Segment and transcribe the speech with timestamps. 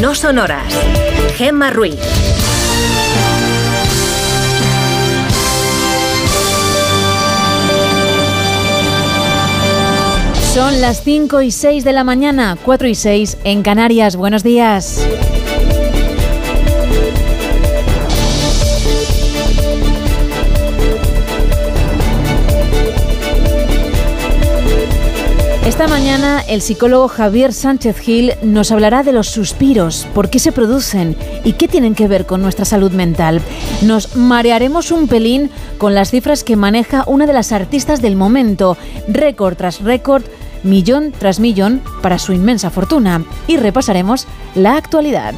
[0.00, 0.72] no son horas.
[1.36, 1.98] Gemma Ruiz.
[10.54, 14.16] Son las 5 y 6 de la mañana, 4 y 6 en Canarias.
[14.16, 15.04] Buenos días.
[25.78, 30.50] Esta mañana el psicólogo Javier Sánchez Gil nos hablará de los suspiros, por qué se
[30.50, 33.40] producen y qué tienen que ver con nuestra salud mental.
[33.82, 38.76] Nos marearemos un pelín con las cifras que maneja una de las artistas del momento,
[39.06, 40.24] récord tras récord,
[40.64, 43.24] millón tras millón para su inmensa fortuna.
[43.46, 44.26] Y repasaremos
[44.56, 45.32] la actualidad.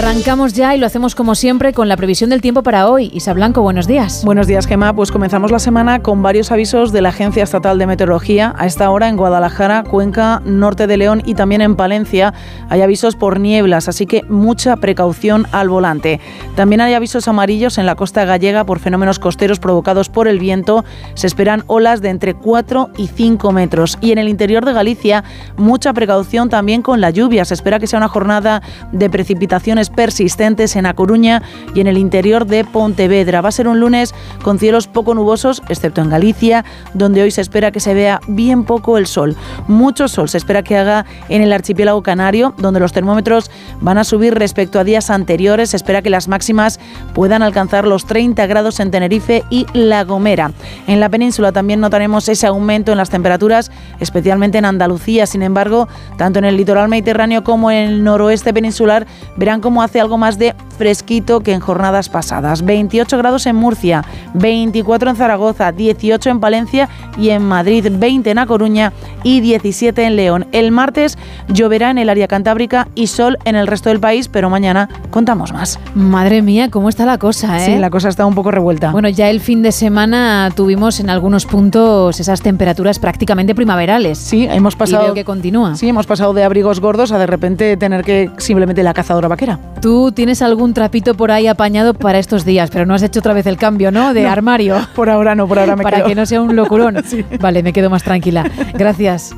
[0.00, 3.10] Arrancamos ya y lo hacemos como siempre con la previsión del tiempo para hoy.
[3.12, 4.24] Isa Blanco, buenos días.
[4.24, 4.94] Buenos días, Gemma.
[4.94, 8.54] Pues comenzamos la semana con varios avisos de la Agencia Estatal de Meteorología.
[8.56, 12.32] A esta hora en Guadalajara, Cuenca, Norte de León y también en Palencia
[12.70, 16.18] hay avisos por nieblas, así que mucha precaución al volante.
[16.56, 20.82] También hay avisos amarillos en la costa gallega por fenómenos costeros provocados por el viento.
[21.12, 23.98] Se esperan olas de entre 4 y 5 metros.
[24.00, 25.24] Y en el interior de Galicia,
[25.58, 27.44] mucha precaución también con la lluvia.
[27.44, 31.42] Se espera que sea una jornada de precipitaciones persistentes en A Coruña
[31.74, 33.40] y en el interior de Pontevedra.
[33.40, 37.40] Va a ser un lunes con cielos poco nubosos, excepto en Galicia, donde hoy se
[37.40, 39.36] espera que se vea bien poco el sol.
[39.68, 44.04] Mucho sol se espera que haga en el archipiélago canario, donde los termómetros van a
[44.04, 45.70] subir respecto a días anteriores.
[45.70, 46.80] Se espera que las máximas
[47.14, 50.52] puedan alcanzar los 30 grados en Tenerife y La Gomera.
[50.86, 55.26] En la península también notaremos ese aumento en las temperaturas, especialmente en Andalucía.
[55.26, 60.00] Sin embargo, tanto en el litoral mediterráneo como en el noroeste peninsular verán como hace
[60.00, 62.64] algo más de fresquito que en jornadas pasadas.
[62.64, 66.88] 28 grados en Murcia, 24 en Zaragoza, 18 en Palencia
[67.18, 68.92] y en Madrid, 20 en A Coruña
[69.22, 70.46] y 17 en León.
[70.52, 74.48] El martes lloverá en el área cantábrica y sol en el resto del país, pero
[74.48, 75.78] mañana contamos más.
[75.94, 77.58] Madre mía, ¿cómo está la cosa?
[77.58, 77.66] Eh?
[77.66, 78.90] Sí, la cosa está un poco revuelta.
[78.90, 84.16] Bueno, ya el fin de semana tuvimos en algunos puntos esas temperaturas prácticamente primaverales.
[84.16, 85.02] Sí, hemos pasado.
[85.02, 85.76] Y veo que continúa.
[85.76, 89.58] Sí, hemos pasado de abrigos gordos a de repente tener que simplemente la cazadora vaquera.
[89.80, 93.32] Tú tienes algún trapito por ahí apañado para estos días, pero no has hecho otra
[93.32, 94.12] vez el cambio, ¿no?
[94.12, 94.76] De armario.
[94.94, 97.02] Por ahora no, por ahora me Para que no sea un locurón.
[97.40, 98.44] Vale, me quedo más tranquila.
[98.74, 99.34] Gracias.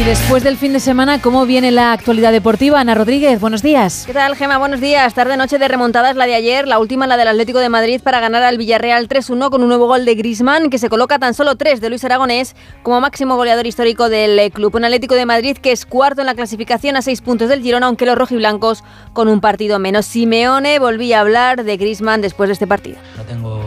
[0.00, 2.80] Y después del fin de semana, ¿cómo viene la actualidad deportiva?
[2.80, 4.04] Ana Rodríguez, buenos días.
[4.06, 4.56] ¿Qué tal, Gema?
[4.56, 5.12] Buenos días.
[5.12, 8.42] Tarde-noche de remontadas la de ayer, la última la del Atlético de Madrid para ganar
[8.42, 11.82] al Villarreal 3-1 con un nuevo gol de Grisman que se coloca tan solo 3
[11.82, 14.74] de Luis Aragonés como máximo goleador histórico del eh, club.
[14.74, 17.86] Un Atlético de Madrid que es cuarto en la clasificación a 6 puntos del Girona,
[17.86, 18.82] aunque los rojiblancos
[19.12, 20.06] con un partido menos.
[20.06, 22.96] Simeone volvía a hablar de Grisman después de este partido.
[23.18, 23.62] No tengo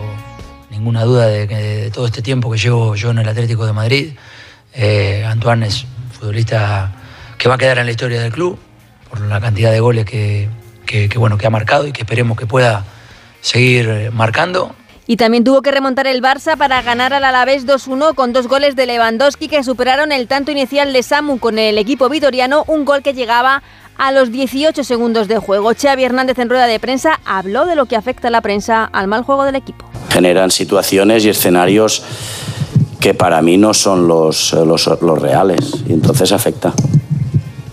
[0.72, 3.74] ninguna duda de que de todo este tiempo que llevo yo en el Atlético de
[3.74, 4.14] Madrid,
[4.74, 5.86] eh, Antoine es
[6.23, 6.89] futbolista
[7.38, 8.57] que va a quedar en la historia del club
[9.09, 10.47] por la cantidad de goles que,
[10.85, 12.85] que, que, bueno, que ha marcado y que esperemos que pueda
[13.41, 14.73] seguir marcando.
[15.06, 18.78] Y también tuvo que remontar el Barça para ganar al Alavés 2-1 con dos goles
[18.78, 23.03] de Lewandowski que superaron el tanto inicial de Samu con el equipo vitoriano, un gol
[23.03, 23.61] que llegaba
[23.97, 25.73] a los 18 segundos de juego.
[25.78, 29.09] Xavi Hernández en rueda de prensa habló de lo que afecta a la prensa al
[29.09, 29.90] mal juego del equipo.
[30.09, 32.01] Generan situaciones y escenarios
[33.03, 36.72] que para mí no son los, los, reales y entonces afecta.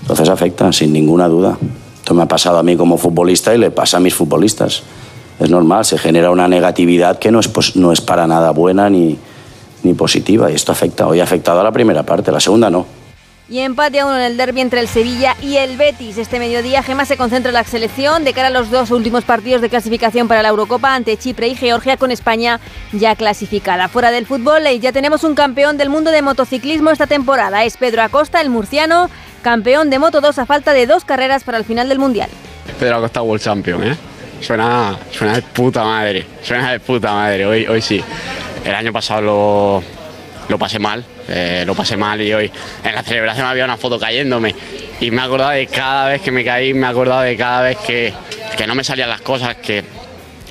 [0.01, 1.57] Entonces afecta, sin ninguna duda.
[1.99, 4.83] Esto me ha pasado a mí como futbolista y le pasa a mis futbolistas.
[5.39, 8.91] Es normal, se genera una negatividad que no es, pues, no es para nada buena
[8.91, 9.19] ni,
[9.85, 11.07] ni positiva y esto afecta.
[11.07, 12.85] Hoy ha afectado a la primera parte, la segunda no.
[13.51, 16.19] Y empate a uno en el derby entre el Sevilla y el Betis.
[16.19, 19.61] Este mediodía Gema se concentra en la selección de cara a los dos últimos partidos
[19.61, 22.61] de clasificación para la Eurocopa ante Chipre y Georgia con España
[22.93, 23.89] ya clasificada.
[23.89, 27.65] Fuera del fútbol ya tenemos un campeón del mundo de motociclismo esta temporada.
[27.65, 29.11] Es Pedro Acosta, el murciano,
[29.43, 32.31] campeón de Moto 2 a falta de dos carreras para el final del Mundial.
[32.79, 33.97] Pedro Acosta World Champion, ¿eh?
[34.41, 38.01] Suena, suena de puta madre, suena de puta madre, hoy, hoy sí.
[38.65, 39.83] El año pasado lo,
[40.51, 42.51] lo pasé mal, eh, lo pasé mal y hoy
[42.85, 44.55] en la celebración había una foto cayéndome
[45.01, 47.63] y me he acordado de cada vez que me caí, me he acordado de cada
[47.63, 48.13] vez que,
[48.57, 49.85] que no me salían las cosas, que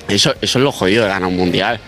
[0.08, 1.78] eso, eso es lo jodido de ganar un mundial.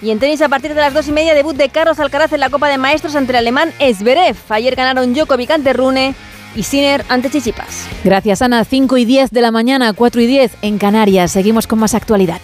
[0.00, 2.38] Y en tenis, a partir de las dos y media, debut de Carlos Alcaraz en
[2.40, 4.36] la Copa de Maestros ante el alemán Esberev.
[4.48, 6.14] Ayer ganaron Djokovic ante Rune
[6.54, 7.88] y Sinner ante Chichipas.
[8.04, 8.64] Gracias, Ana.
[8.64, 11.32] 5 y 10 de la mañana, 4 y 10 en Canarias.
[11.32, 12.40] Seguimos con más actualidad.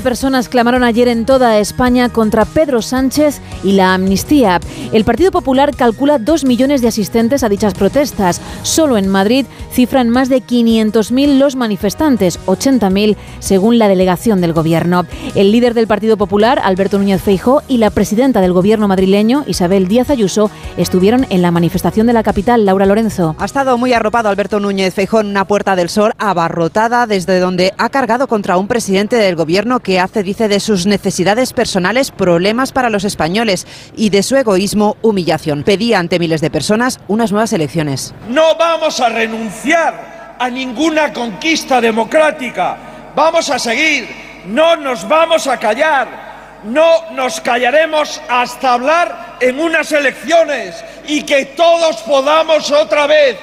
[0.00, 4.60] Personas clamaron ayer en toda España contra Pedro Sánchez y la amnistía.
[4.92, 8.40] El Partido Popular calcula dos millones de asistentes a dichas protestas.
[8.62, 15.06] Solo en Madrid cifran más de 500.000 los manifestantes, 80.000 según la delegación del Gobierno.
[15.34, 19.88] El líder del Partido Popular, Alberto Núñez Feijó, y la presidenta del Gobierno madrileño, Isabel
[19.88, 23.36] Díaz Ayuso, estuvieron en la manifestación de la capital, Laura Lorenzo.
[23.38, 27.72] Ha estado muy arropado Alberto Núñez Feijó en una puerta del sol abarrotada desde donde
[27.78, 32.70] ha cargado contra un presidente del Gobierno que hace, dice, de sus necesidades personales problemas
[32.70, 33.66] para los españoles
[33.96, 35.64] y de su egoísmo humillación.
[35.64, 38.14] Pedía ante miles de personas unas nuevas elecciones.
[38.28, 42.76] No vamos a renunciar a ninguna conquista democrática.
[43.16, 44.08] Vamos a seguir.
[44.46, 46.30] No nos vamos a callar.
[46.64, 53.36] No nos callaremos hasta hablar en unas elecciones y que todos podamos otra vez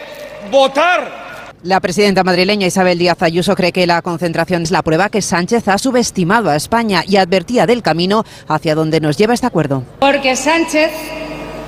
[0.51, 1.26] votar
[1.63, 5.67] la presidenta madrileña Isabel Díaz Ayuso cree que la concentración es la prueba que Sánchez
[5.67, 9.83] ha subestimado a España y advertía del camino hacia donde nos lleva este acuerdo.
[9.99, 10.91] Porque Sánchez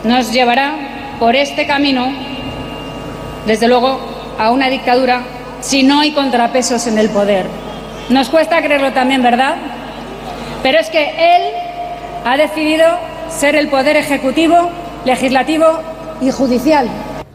[0.04, 2.14] nos llevará por este camino,
[3.46, 4.00] desde luego,
[4.38, 5.24] a una dictadura
[5.62, 7.46] si no hay contrapesos en el poder.
[8.10, 9.56] Nos cuesta creerlo también, ¿verdad?
[10.64, 11.42] Pero es que él
[12.26, 12.86] ha decidido
[13.30, 14.72] ser el poder ejecutivo,
[15.04, 15.66] legislativo
[16.22, 16.90] y judicial.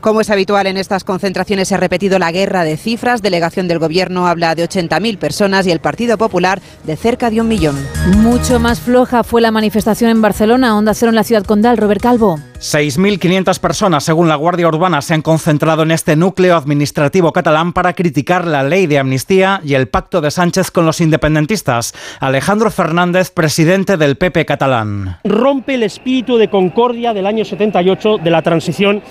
[0.04, 3.22] Como es habitual en estas concentraciones, se ha repetido la guerra de cifras.
[3.22, 7.48] Delegación del Gobierno habla de 80.000 personas y el Partido Popular de cerca de un
[7.48, 7.74] millón.
[8.18, 11.78] Mucho más floja fue la manifestación en Barcelona, Onda Cero en la ciudad condal.
[11.78, 12.38] Robert Calvo.
[12.58, 17.94] 6.500 personas, según la Guardia Urbana, se han concentrado en este núcleo administrativo catalán para
[17.94, 21.94] criticar la ley de amnistía y el pacto de Sánchez con los independentistas.
[22.20, 25.18] Alejandro Fernández, presidente del PP catalán.
[25.24, 29.02] Rompe el espíritu de concordia del año 78 de la transición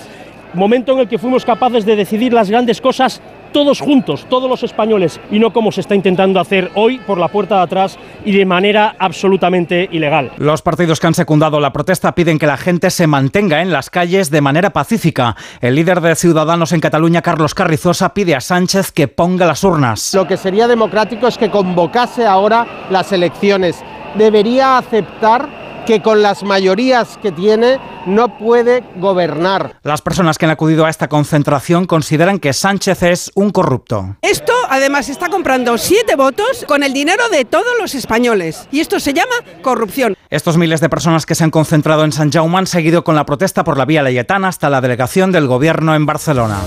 [0.53, 3.21] momento en el que fuimos capaces de decidir las grandes cosas
[3.53, 7.29] todos juntos, todos los españoles, y no como se está intentando hacer hoy por la
[7.29, 10.31] puerta de atrás y de manera absolutamente ilegal.
[10.37, 13.89] Los partidos que han secundado la protesta piden que la gente se mantenga en las
[13.89, 15.37] calles de manera pacífica.
[15.61, 20.13] El líder de Ciudadanos en Cataluña, Carlos Carrizosa, pide a Sánchez que ponga las urnas.
[20.15, 23.83] Lo que sería democrático es que convocase ahora las elecciones.
[24.15, 29.77] Debería aceptar que con las mayorías que tiene no puede gobernar.
[29.83, 34.15] Las personas que han acudido a esta concentración consideran que Sánchez es un corrupto.
[34.21, 38.99] Esto además está comprando siete votos con el dinero de todos los españoles y esto
[38.99, 40.15] se llama corrupción.
[40.29, 43.25] Estos miles de personas que se han concentrado en San Jaume han seguido con la
[43.25, 46.57] protesta por la vía Layetana hasta la delegación del gobierno en Barcelona.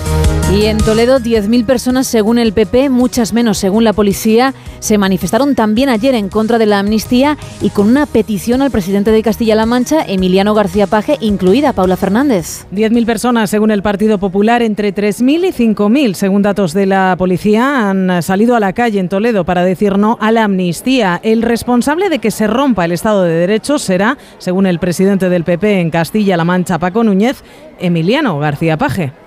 [0.55, 5.57] Y en Toledo, 10.000 personas según el PP, muchas menos según la policía, se manifestaron
[5.57, 9.67] también ayer en contra de la amnistía y con una petición al presidente de Castilla-La
[9.67, 12.65] Mancha, Emiliano García Paje, incluida Paula Fernández.
[12.73, 17.91] 10.000 personas según el Partido Popular, entre 3.000 y 5.000 según datos de la policía,
[17.91, 21.21] han salido a la calle en Toledo para decir no a la amnistía.
[21.25, 25.43] El responsable de que se rompa el Estado de Derecho será, según el presidente del
[25.43, 27.43] PP en Castilla-La Mancha, Paco Núñez,
[27.81, 29.26] Emiliano García Paje.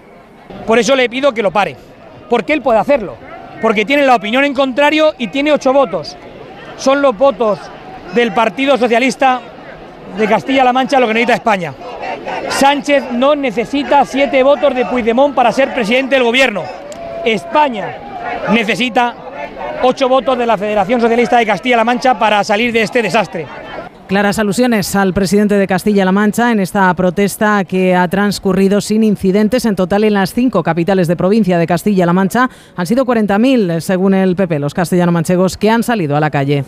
[0.66, 1.76] Por eso le pido que lo pare,
[2.30, 3.16] porque él puede hacerlo,
[3.62, 6.16] porque tiene la opinión en contrario y tiene ocho votos.
[6.78, 7.60] Son los votos
[8.14, 9.42] del Partido Socialista
[10.18, 11.74] de Castilla-La Mancha lo que necesita España.
[12.50, 16.64] Sánchez no necesita siete votos de Puigdemont para ser presidente del gobierno.
[17.26, 17.98] España
[18.52, 19.16] necesita
[19.84, 23.46] ocho votos de la Federación Socialista de Castilla-La Mancha para salir de este desastre.
[24.10, 29.66] Claras alusiones al presidente de Castilla-La Mancha en esta protesta que ha transcurrido sin incidentes.
[29.66, 34.16] En total, en las cinco capitales de provincia de Castilla-La Mancha han sido 40.000, según
[34.16, 36.66] el PP, los castellano-manchegos que han salido a la calle.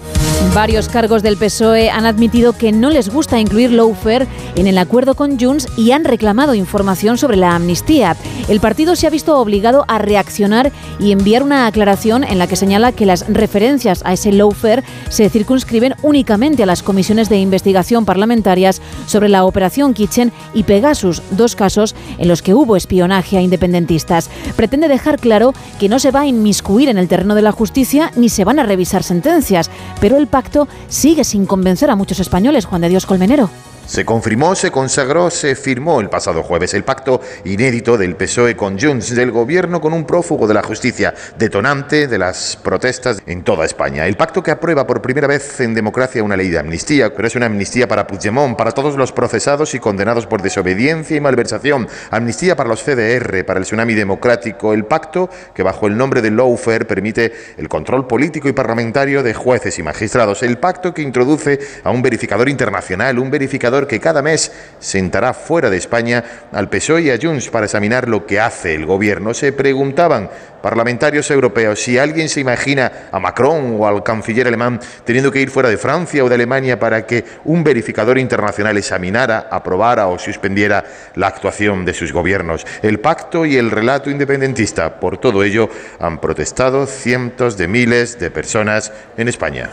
[0.54, 5.16] Varios cargos del PSOE han admitido que no les gusta incluir lawfare en el acuerdo
[5.16, 8.18] con Junts y han reclamado información sobre la amnistía.
[8.50, 12.58] El partido se ha visto obligado a reaccionar y enviar una aclaración en la que
[12.58, 18.04] señala que las referencias a ese lawfare se circunscriben únicamente a las comisiones de investigación
[18.04, 23.42] parlamentarias sobre la operación Kitchen y Pegasus, dos casos en los que hubo espionaje a
[23.42, 24.30] independentistas.
[24.58, 28.12] Pretende dejar claro que no se va a inmiscuir en el terreno de la justicia
[28.18, 29.72] ni se van a revisar sentencias,
[30.02, 33.50] pero el pacto sigue sin convencer a muchos españoles, Juan de Dios Colmenero.
[33.86, 38.80] Se confirmó, se consagró, se firmó el pasado jueves el pacto inédito del PSOE con
[38.80, 43.66] Junts, del gobierno con un prófugo de la justicia, detonante de las protestas en toda
[43.66, 44.08] España.
[44.08, 47.36] El pacto que aprueba por primera vez en democracia una ley de amnistía, pero es
[47.36, 52.56] una amnistía para Puigdemont, para todos los procesados y condenados por desobediencia y malversación, amnistía
[52.56, 56.86] para los CDR, para el tsunami democrático, el pacto que bajo el nombre de lawfare
[56.86, 61.92] permite el control político y parlamentario de jueces y magistrados, el pacto que introduce a
[61.92, 67.10] un verificador internacional, un verificador que cada mes sentará fuera de España al PSOE y
[67.10, 69.34] a Junts para examinar lo que hace el gobierno.
[69.34, 70.30] Se preguntaban
[70.62, 75.50] parlamentarios europeos si alguien se imagina a Macron o al canciller alemán teniendo que ir
[75.50, 80.84] fuera de Francia o de Alemania para que un verificador internacional examinara, aprobara o suspendiera
[81.16, 82.66] la actuación de sus gobiernos.
[82.82, 88.32] El pacto y el relato independentista, por todo ello, han protestado cientos de miles de
[88.32, 89.70] personas en España.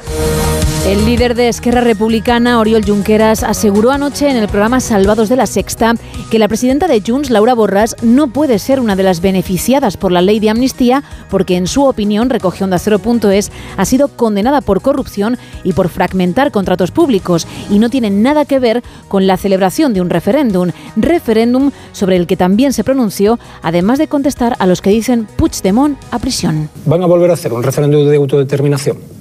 [0.87, 5.47] El líder de Esquerra Republicana, Oriol Junqueras, aseguró anoche en el programa Salvados de la
[5.47, 5.95] Sexta
[6.31, 10.13] que la presidenta de Junts, Laura Borras, no puede ser una de las beneficiadas por
[10.13, 14.83] la ley de amnistía porque, en su opinión, recogió Onda Cero.es, ha sido condenada por
[14.83, 19.95] corrupción y por fragmentar contratos públicos y no tiene nada que ver con la celebración
[19.95, 24.83] de un referéndum, referéndum sobre el que también se pronunció, además de contestar a los
[24.83, 26.69] que dicen Puigdemont a prisión.
[26.87, 29.18] ¿Van a volver a hacer un referéndum de autodeterminación?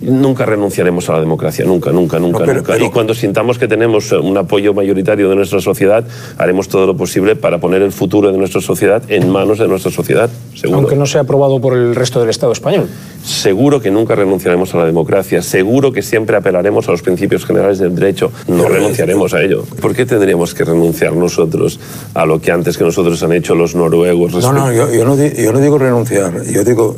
[0.00, 2.78] Nunca renunciaremos a la democracia, nunca, nunca, nunca, nunca.
[2.78, 6.04] y cuando sintamos que tenemos un apoyo mayoritario de nuestra sociedad,
[6.36, 9.90] haremos todo lo posible para poner el futuro de nuestra sociedad en manos de nuestra
[9.90, 10.80] sociedad, seguro.
[10.80, 12.88] Aunque no sea aprobado por el resto del Estado español.
[13.24, 17.78] Seguro que nunca renunciaremos a la democracia, seguro que siempre apelaremos a los principios generales
[17.78, 19.64] del derecho, no renunciaremos a ello.
[19.80, 21.78] ¿Por qué tendríamos que renunciar nosotros
[22.14, 24.34] a lo que antes que nosotros han hecho los noruegos?
[24.34, 26.96] No, no, yo, yo no, yo no digo renunciar, yo digo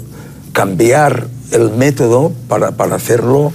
[0.52, 3.52] cambiar el método para, para hacerlo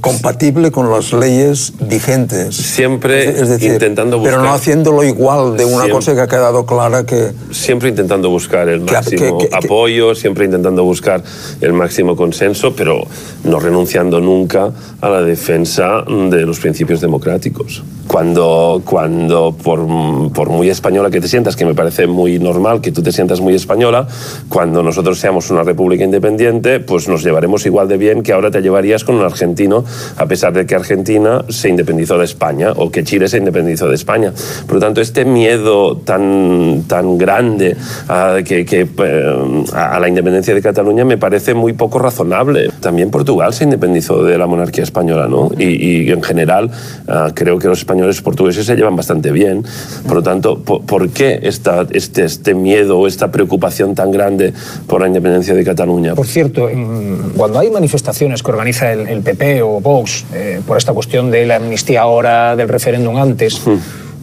[0.00, 2.56] compatible con las leyes vigentes.
[2.56, 4.34] Siempre es decir, intentando buscar...
[4.34, 7.32] Pero no haciéndolo igual de una cosa que ha quedado clara que...
[7.50, 11.22] Siempre intentando buscar el máximo apoyo, siempre intentando buscar
[11.60, 13.06] el máximo consenso, pero
[13.44, 17.82] no renunciando nunca a la defensa de los principios democráticos.
[18.06, 19.80] Cuando, cuando por,
[20.32, 23.40] por muy española que te sientas, que me parece muy normal que tú te sientas
[23.40, 24.06] muy española,
[24.48, 28.62] cuando nosotros seamos una república independiente, pues nos llevaremos igual de bien que ahora te
[28.62, 29.84] llevarías con un argentino,
[30.16, 33.94] a pesar de que Argentina se independizó de España o que Chile se independizó de
[33.94, 34.32] España.
[34.66, 37.76] Por lo tanto, este miedo tan, tan grande
[38.08, 42.70] a, que, que, eh, a la independencia de Cataluña me parece muy poco razonable.
[42.80, 45.50] También Portugal se independizó de la monarquía española, ¿no?
[45.58, 46.70] Y, en general
[47.08, 49.64] ah, creo que los españoles y portugueses se llevan bastante bien.
[50.06, 54.52] Por lo tanto, ¿por, qué esta, este, este miedo o esta preocupación tan grande
[54.86, 56.14] por la independencia de Cataluña?
[56.14, 56.68] Por cierto,
[57.36, 61.56] cuando hay manifestaciones que organiza el, PP o Vox eh, por esta cuestión de la
[61.56, 63.76] amnistía ahora, del referéndum antes, hmm.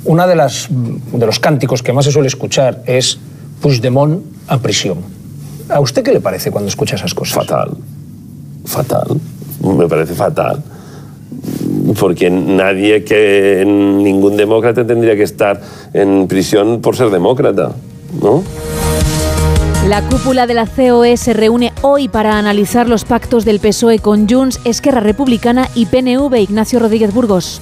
[0.05, 3.19] uno de, las, de los cánticos que más se suele escuchar es
[3.61, 4.97] Puigdemont a prisión.
[5.69, 7.35] ¿A usted qué le parece cuando escucha esas cosas?
[7.35, 7.71] Fatal.
[8.65, 9.07] Fatal.
[9.61, 10.61] Me parece fatal.
[11.99, 15.61] Porque nadie que ningún demócrata tendría que estar
[15.93, 17.71] en prisión por ser demócrata,
[18.21, 18.43] ¿no?
[19.87, 24.29] La cúpula de la COE se reúne hoy para analizar los pactos del PSOE con
[24.29, 26.33] Junts, Esquerra Republicana y PNV.
[26.39, 27.61] Ignacio Rodríguez Burgos.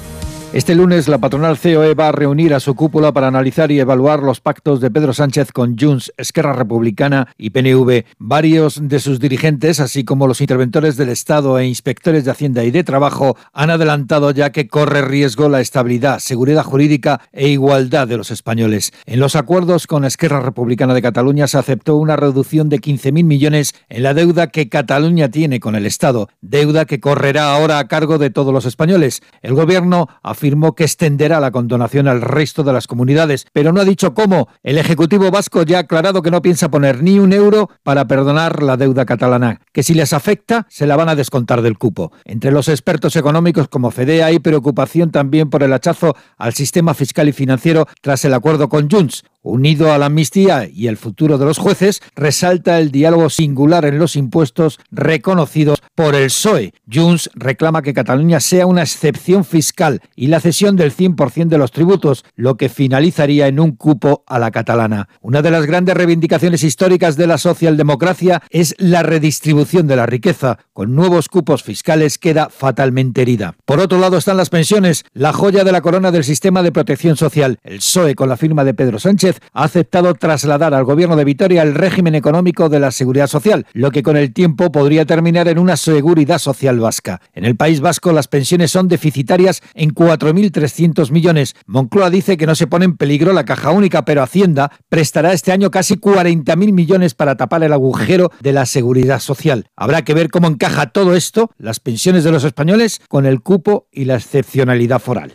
[0.54, 4.22] Este lunes la patronal COE va a reunir a su cúpula para analizar y evaluar
[4.22, 8.04] los pactos de Pedro Sánchez con Junts, Esquerra Republicana y PNV.
[8.20, 12.72] Varios de sus dirigentes, así como los interventores del Estado e inspectores de Hacienda y
[12.72, 18.18] de Trabajo, han adelantado ya que corre riesgo la estabilidad, seguridad jurídica e igualdad de
[18.18, 18.92] los españoles.
[19.06, 23.74] En los acuerdos con Esquerra Republicana de Cataluña se aceptó una reducción de 15.000 millones
[23.88, 28.18] en la deuda que Cataluña tiene con el Estado, deuda que correrá ahora a cargo
[28.18, 29.22] de todos los españoles.
[29.42, 30.10] El gobierno
[30.42, 34.48] afirmó que extenderá la condonación al resto de las comunidades, pero no ha dicho cómo.
[34.64, 38.64] El Ejecutivo vasco ya ha aclarado que no piensa poner ni un euro para perdonar
[38.64, 42.12] la deuda catalana, que si les afecta se la van a descontar del cupo.
[42.26, 47.30] Entre los expertos económicos como FEDE hay preocupación también por el hachazo al sistema fiscal
[47.30, 49.24] y financiero tras el acuerdo con Junts.
[49.44, 53.98] Unido a la amnistía y el futuro de los jueces, resalta el diálogo singular en
[53.98, 56.74] los impuestos reconocidos por el PSOE.
[56.92, 61.72] Junts reclama que Cataluña sea una excepción fiscal y la cesión del 100% de los
[61.72, 65.10] tributos, lo que finalizaría en un cupo a la catalana.
[65.22, 70.60] Una de las grandes reivindicaciones históricas de la socialdemocracia es la redistribución de la riqueza.
[70.74, 73.56] Con nuevos cupos fiscales queda fatalmente herida.
[73.66, 77.18] Por otro lado están las pensiones, la joya de la corona del sistema de protección
[77.18, 77.58] social.
[77.64, 81.62] El PSOE, con la firma de Pedro Sánchez, ha aceptado trasladar al gobierno de Vitoria
[81.62, 85.60] el régimen económico de la seguridad social, lo que con el tiempo podría terminar en
[85.60, 87.22] una seguridad social vasca.
[87.34, 91.56] En el País Vasco las pensiones son deficitarias en 4.300 millones.
[91.66, 95.52] Moncloa dice que no se pone en peligro la caja única, pero Hacienda prestará este
[95.52, 99.68] año casi 40.000 millones para tapar el agujero de la seguridad social.
[99.76, 103.88] Habrá que ver cómo encaja todo esto, las pensiones de los españoles, con el cupo
[103.92, 105.34] y la excepcionalidad foral.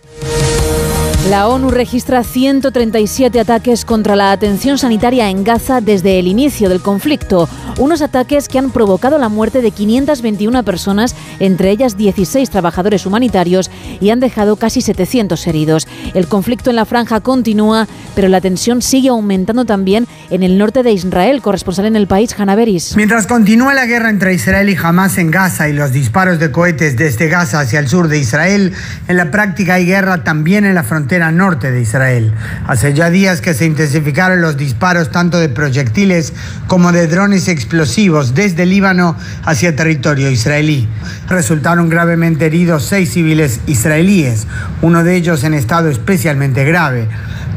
[1.31, 6.81] La ONU registra 137 ataques contra la atención sanitaria en Gaza desde el inicio del
[6.81, 7.49] conflicto.
[7.79, 13.73] Unos ataques que han provocado la muerte de 521 personas, entre ellas 16 trabajadores humanitarios,
[14.01, 15.89] y han dejado casi 700 heridos.
[16.15, 20.85] El conflicto en la franja continúa, pero la tensión sigue aumentando también en el norte
[20.85, 21.43] de Israel.
[21.43, 22.95] Corresponsal en el país, Hanaveris.
[22.97, 26.97] Mientras continúa la guerra entre Israel y Hamas en Gaza y los disparos de cohetes
[26.97, 28.73] desde Gaza hacia el sur de Israel,
[29.09, 32.33] en la práctica hay guerra también en la frontera norte de Israel.
[32.67, 36.33] Hace ya días que se intensificaron los disparos tanto de proyectiles
[36.67, 40.89] como de drones explosivos desde Líbano hacia territorio israelí.
[41.29, 44.47] Resultaron gravemente heridos seis civiles israelíes,
[44.83, 47.09] uno de ellos en estado especialmente grave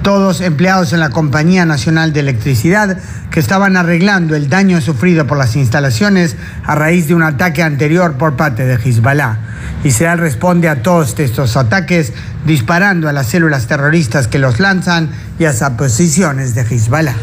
[0.01, 2.97] todos empleados en la Compañía Nacional de Electricidad,
[3.31, 8.13] que estaban arreglando el daño sufrido por las instalaciones a raíz de un ataque anterior
[8.13, 9.37] por parte de Hezbollah.
[9.83, 12.13] Israel responde a todos estos ataques
[12.45, 17.15] disparando a las células terroristas que los lanzan y a las posiciones de Hezbollah.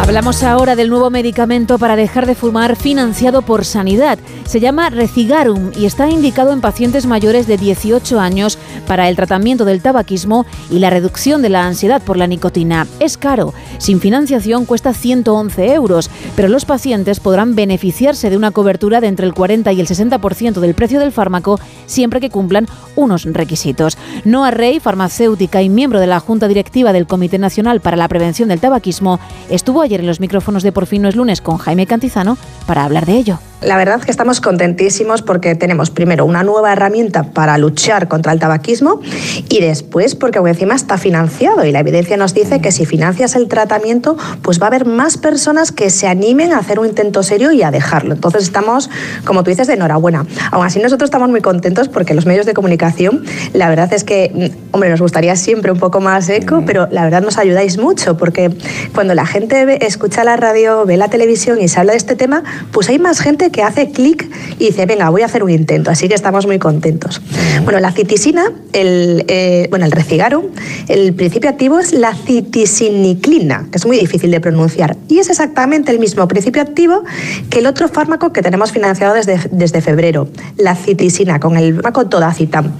[0.00, 4.18] Hablamos ahora del nuevo medicamento para dejar de fumar financiado por Sanidad.
[4.46, 9.64] Se llama Recigarum y está indicado en pacientes mayores de 18 años para el tratamiento
[9.66, 12.86] del tabaquismo y la reducción de la ansiedad por la nicotina.
[13.00, 13.52] Es caro.
[13.76, 19.26] Sin financiación cuesta 111 euros, pero los pacientes podrán beneficiarse de una cobertura de entre
[19.26, 23.98] el 40 y el 60% del precio del fármaco siempre que cumplan unos requisitos.
[24.24, 28.48] Noa Rey, farmacéutica y miembro de la Junta Directiva del Comité Nacional para la Prevención
[28.48, 31.86] del Tabaquismo, estuvo ayer en los micrófonos de Por fin no es lunes con Jaime
[31.86, 33.38] Cantizano para hablar de ello.
[33.60, 38.32] La verdad es que estamos contentísimos porque tenemos primero una nueva herramienta para luchar contra
[38.32, 39.00] el tabaquismo
[39.48, 43.48] y después porque encima está financiado y la evidencia nos dice que si financias el
[43.48, 47.50] tratamiento pues va a haber más personas que se animen a hacer un intento serio
[47.50, 48.14] y a dejarlo.
[48.14, 48.90] Entonces estamos,
[49.24, 50.24] como tú dices, de enhorabuena.
[50.52, 53.24] Aún así nosotros estamos muy contentos porque los medios de comunicación,
[53.54, 57.02] la verdad es que, mm, hombre, nos gustaría siempre un poco más eco, pero la
[57.02, 58.56] verdad nos ayudáis mucho porque
[58.94, 62.44] cuando la gente escucha la radio, ve la televisión y se habla de este tema,
[62.70, 64.28] pues hay más gente que hace clic
[64.58, 65.90] y dice, venga, voy a hacer un intento.
[65.90, 67.20] Así que estamos muy contentos.
[67.64, 70.46] Bueno, la citisina, el, eh, bueno, el recigarum,
[70.88, 74.96] el principio activo es la citisiniclina, que es muy difícil de pronunciar.
[75.08, 77.04] Y es exactamente el mismo principio activo
[77.50, 82.06] que el otro fármaco que tenemos financiado desde, desde febrero, la citisina, con el fármaco
[82.06, 82.72] Todacitam.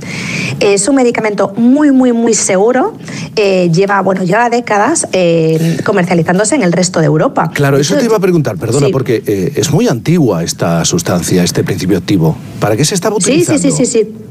[0.61, 2.95] Es un medicamento muy, muy, muy seguro.
[3.37, 7.51] Eh, lleva, bueno, lleva décadas eh, comercializándose en el resto de Europa.
[7.55, 9.23] Claro, eso te iba a preguntar, perdona, porque
[9.55, 12.37] es muy antigua esta sustancia, este principio activo?
[12.61, 13.61] ¿Para qué se estaba utilizando?
[13.61, 14.05] Sí, sí, sí, sí.
[14.05, 14.28] sí.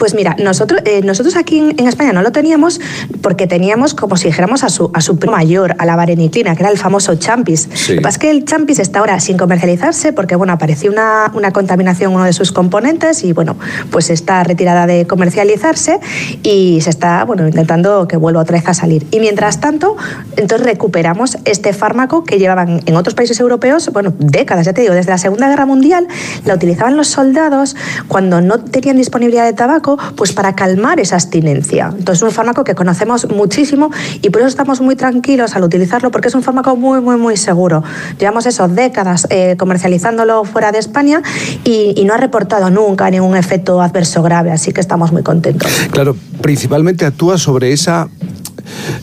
[0.00, 2.80] Pues mira, nosotros, eh, nosotros aquí en, España no lo teníamos
[3.20, 6.62] porque teníamos como si dijéramos a su, a su primo mayor, a la vareniclina, que
[6.62, 7.68] era el famoso champis.
[7.90, 11.30] Lo que pasa es que el champis está ahora sin comercializarse porque bueno, apareció una,
[11.34, 13.56] una contaminación en uno de sus componentes y bueno,
[13.90, 16.00] pues está retirada de comercializarse
[16.42, 19.06] y se está bueno, intentando que vuelva otra vez a salir.
[19.10, 19.98] Y mientras tanto,
[20.38, 24.94] entonces recuperamos este fármaco que llevaban en otros países europeos, bueno, décadas, ya te digo,
[24.94, 26.08] desde la Segunda Guerra Mundial,
[26.46, 27.76] la utilizaban los soldados
[28.08, 31.86] cuando no tenían disponibilidad de tabaco pues para calmar esa abstinencia.
[31.90, 33.90] Entonces es un fármaco que conocemos muchísimo
[34.22, 37.36] y por eso estamos muy tranquilos al utilizarlo porque es un fármaco muy, muy, muy
[37.36, 37.82] seguro.
[38.18, 41.22] Llevamos esos décadas eh, comercializándolo fuera de España
[41.64, 45.70] y, y no ha reportado nunca ningún efecto adverso grave, así que estamos muy contentos.
[45.90, 48.08] Claro, principalmente actúa sobre esa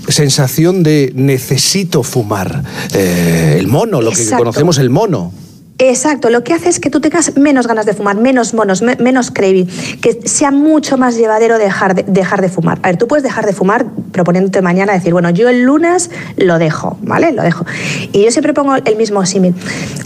[0.08, 2.64] sensación de necesito fumar.
[2.94, 5.32] Eh, el mono, lo que conocemos el mono.
[5.80, 9.30] Exacto, lo que hace es que tú tengas menos ganas de fumar, menos monos, menos
[9.30, 9.68] craving,
[10.02, 12.80] que sea mucho más llevadero dejar de, dejar de fumar.
[12.82, 16.58] A ver, tú puedes dejar de fumar proponiéndote mañana decir, bueno, yo el lunes lo
[16.58, 17.32] dejo, ¿vale?
[17.32, 17.64] Lo dejo.
[18.12, 19.54] Y yo siempre pongo el mismo símil.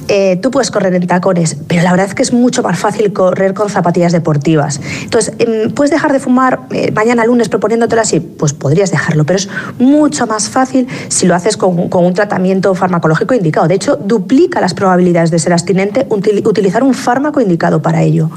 [0.10, 3.14] Eh, tú puedes correr en tacones, pero la verdad es que es mucho más fácil
[3.14, 4.82] correr con zapatillas deportivas.
[5.04, 8.20] Entonces, em, ¿puedes dejar de fumar eh, mañana lunes proponiéndotelo así?
[8.20, 9.48] Pues podrías dejarlo, pero es
[9.80, 13.70] mucho más fácil si lo haces con, con un tratamiento farmacológico indicado.
[13.70, 18.30] De hecho, duplica las probabilidades de ser abstinente utilizar un fármaco indicado para ello.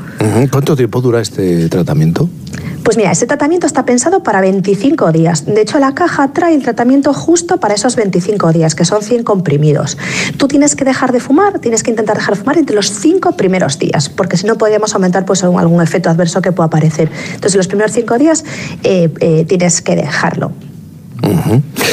[0.50, 2.28] ¿Cuánto tiempo dura este tratamiento?
[2.84, 5.46] Pues mira, ese tratamiento está pensado para 25 días.
[5.46, 9.24] De hecho, la caja trae el tratamiento justo para esos 25 días, que son 100
[9.24, 9.96] comprimidos.
[10.36, 13.38] Tú tienes que dejar de fumar, tienes que intentar dejar de fumar entre los 5
[13.38, 17.10] primeros días, porque si no podríamos aumentar pues, algún efecto adverso que pueda aparecer.
[17.28, 18.44] Entonces, los primeros 5 días
[18.82, 20.52] eh, eh, tienes que dejarlo.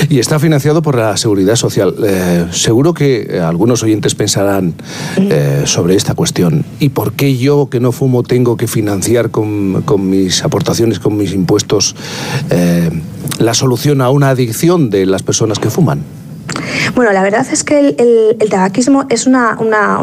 [0.10, 1.96] Y está financiado por la Seguridad Social.
[2.04, 4.74] Eh, seguro que eh, algunos oyentes pensarán
[5.18, 6.66] eh, sobre esta cuestión.
[6.80, 11.18] ¿Y por qué yo, que no fumo, tengo que financiar con, con mis aportaciones, con
[11.18, 11.96] mis impuestos,
[13.40, 16.04] la solución a una adicción de las personas que fuman?
[16.96, 19.58] Bueno, la verdad es que el, tabaquismo es una,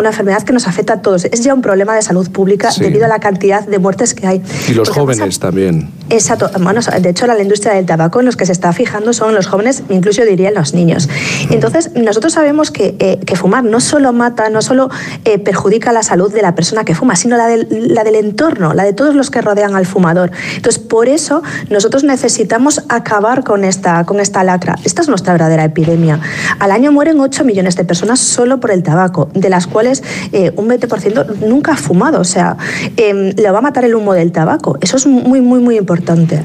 [0.05, 1.25] enfermedad que nos afecta a todos.
[1.27, 4.43] Es ya un problema de salud pública debido a la cantidad de muertes que hay.
[4.69, 5.91] Y los jóvenes también.
[6.11, 6.51] Exacto.
[6.61, 9.47] Bueno, de hecho, la, industria del tabaco en los que se está fijando son los
[9.47, 11.09] jóvenes, incluso diría los niños.
[11.51, 14.91] Entonces, nosotros sabemos que, eh, fumar no solo mata, no solo
[15.25, 18.75] eh, perjudica la salud de la persona que fuma, sino la del, la del entorno,
[18.75, 20.33] la de todos los que rodean al fumador.
[20.57, 24.77] Entonces, por eso nosotros necesitamos acabar con esta, con esta lacra.
[24.85, 26.21] Esta es nuestra verdadera epidemia.
[26.59, 30.53] Al año mueren 8 millones de personas solo por el tabaco, de las cuales eh,
[30.57, 32.21] un 20% nunca ha fumado.
[32.21, 32.57] O sea,
[32.97, 34.79] eh, le va a matar el humo del tabaco.
[34.81, 36.45] Eso es muy, muy, muy importante.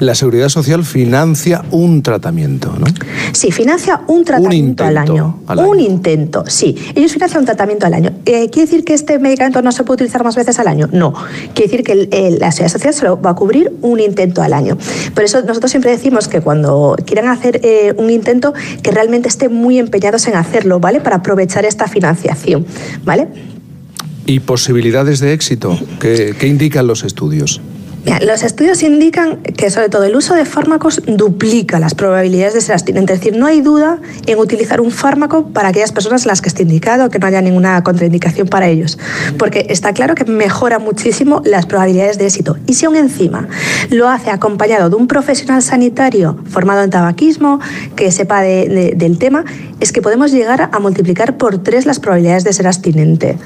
[0.00, 2.86] La Seguridad Social financia un tratamiento, ¿no?
[3.32, 5.40] Sí, financia un tratamiento al, año.
[5.48, 6.76] Un intento, sí.
[6.94, 8.12] Ellos financian un tratamiento al año.
[8.24, 10.88] Eh, ¿Quiere decir que este medicamento no se puede utilizar más veces al año?
[10.92, 11.12] No.
[11.54, 14.78] Quiere decir que la Seguridad Social solo va a cubrir un intento al año.
[15.14, 18.45] Por eso nosotros siempre decimos que cuando quieran hacer eh, un intento,
[18.82, 21.00] que realmente estén muy empeñados en hacerlo, ¿vale?
[21.00, 22.66] Para aprovechar esta financiación,
[23.04, 23.28] ¿vale?
[24.26, 25.78] ¿Y posibilidades de éxito?
[26.00, 27.60] qué indican los estudios?
[28.20, 32.74] Los estudios indican que sobre todo el uso de fármacos duplica las probabilidades de ser
[32.74, 33.12] abstinente.
[33.12, 36.48] Es decir, no hay duda en utilizar un fármaco para aquellas personas en las que
[36.48, 38.98] esté indicado, que no haya ninguna contraindicación para ellos.
[39.38, 42.56] Porque está claro que mejora muchísimo las probabilidades de éxito.
[42.66, 43.48] Y si aún encima
[43.90, 47.60] lo hace acompañado de un profesional sanitario formado en tabaquismo,
[47.96, 49.44] que sepa del tema,
[49.80, 53.36] es que podemos llegar a multiplicar por tres las probabilidades de ser abstinente.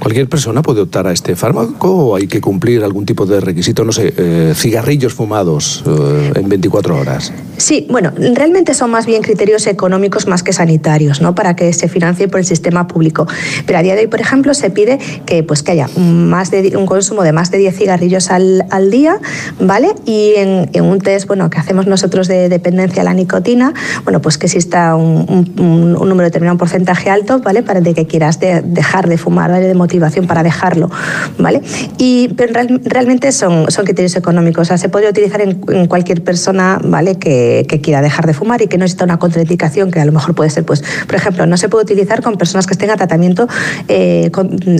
[0.00, 3.84] ¿Cualquier persona puede optar a este fármaco o hay que cumplir algún tipo de requisito,
[3.84, 7.32] no sé, eh, cigarrillos fumados eh, en 24 horas?
[7.56, 11.34] Sí, bueno, realmente son más bien criterios económicos más que sanitarios, ¿no?
[11.34, 13.26] Para que se financie por el sistema público.
[13.66, 16.76] Pero a día de hoy, por ejemplo, se pide que, pues, que haya más de,
[16.76, 19.18] un consumo de más de 10 cigarrillos al, al día,
[19.58, 19.88] ¿vale?
[20.06, 24.22] Y en, en, un test, bueno, que hacemos nosotros de dependencia a la nicotina, bueno,
[24.22, 27.62] pues que exista un, un, un número determinado, un porcentaje alto, ¿vale?
[27.62, 29.66] Para de que quieras dejar de fumar, ¿vale?
[29.66, 30.90] De motivación para dejarlo,
[31.38, 31.62] ¿vale?
[31.98, 32.52] Y pero
[32.84, 34.68] realmente son, criterios económicos.
[34.68, 37.16] Se puede utilizar en, cualquier persona ¿vale?
[37.16, 40.34] Que, quiera dejar de fumar y que no necesita una contraindicación, que a lo mejor
[40.34, 43.46] puede ser, pues, por ejemplo, no se puede utilizar con personas que a tratamiento
[43.88, 44.30] eh,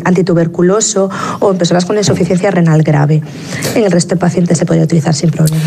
[0.05, 3.23] antituberculoso o en personas con insuficiencia renal grave.
[3.75, 5.63] En el resto de pacientes se puede utilizar sin problema.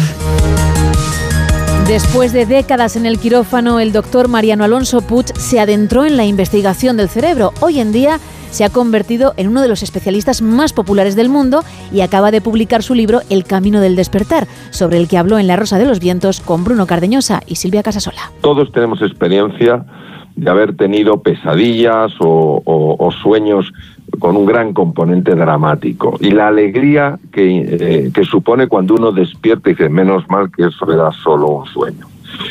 [1.87, 6.25] Después de décadas en el quirófano, el doctor Mariano Alonso Puig se adentró en la
[6.25, 7.53] investigación del cerebro.
[7.59, 8.19] Hoy en día
[8.53, 12.39] se ha convertido en uno de los especialistas más populares del mundo y acaba de
[12.39, 15.85] publicar su libro El Camino del Despertar, sobre el que habló en La Rosa de
[15.85, 18.31] los Vientos con Bruno Cardeñosa y Silvia Casasola.
[18.41, 19.83] Todos tenemos experiencia
[20.35, 23.71] de haber tenido pesadillas o, sueños
[24.19, 29.73] con un gran componente dramático y la alegría que, eh, supone cuando uno despierta y
[29.73, 32.05] dice, menos mal que eso era solo un sueño.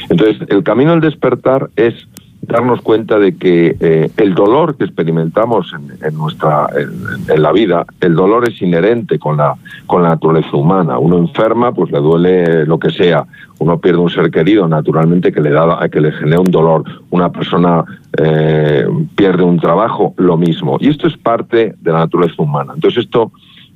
[0.09, 1.95] Entonces, el camino del despertar es
[2.43, 8.15] darnos cuenta de que eh, el dolor que experimentamos en, nuestra en, la vida, el
[8.15, 9.55] dolor es inherente con la
[9.87, 10.99] con la naturaleza humana.
[10.99, 13.25] Uno enferma, pues le duele lo que sea.
[13.59, 16.85] Uno pierde un ser querido, naturalmente que le da que le genera un dolor.
[17.11, 17.85] Una persona
[18.19, 20.79] eh, pierde un trabajo, lo mismo.
[20.81, 22.73] Y esto es parte de la naturaleza humana.
[22.75, 23.31] Entonces esto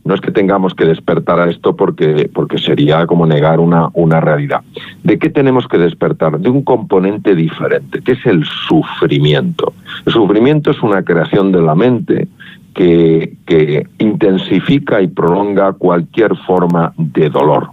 [0.06, 4.20] no es que tengamos que despertar a esto porque, porque sería como negar una, una
[4.20, 4.62] realidad.
[5.06, 6.40] ¿De qué tenemos que despertar?
[6.40, 9.72] De un componente diferente, que es el sufrimiento.
[10.04, 12.26] El sufrimiento es una creación de la mente
[12.74, 17.68] que, que intensifica y prolonga cualquier forma de dolor.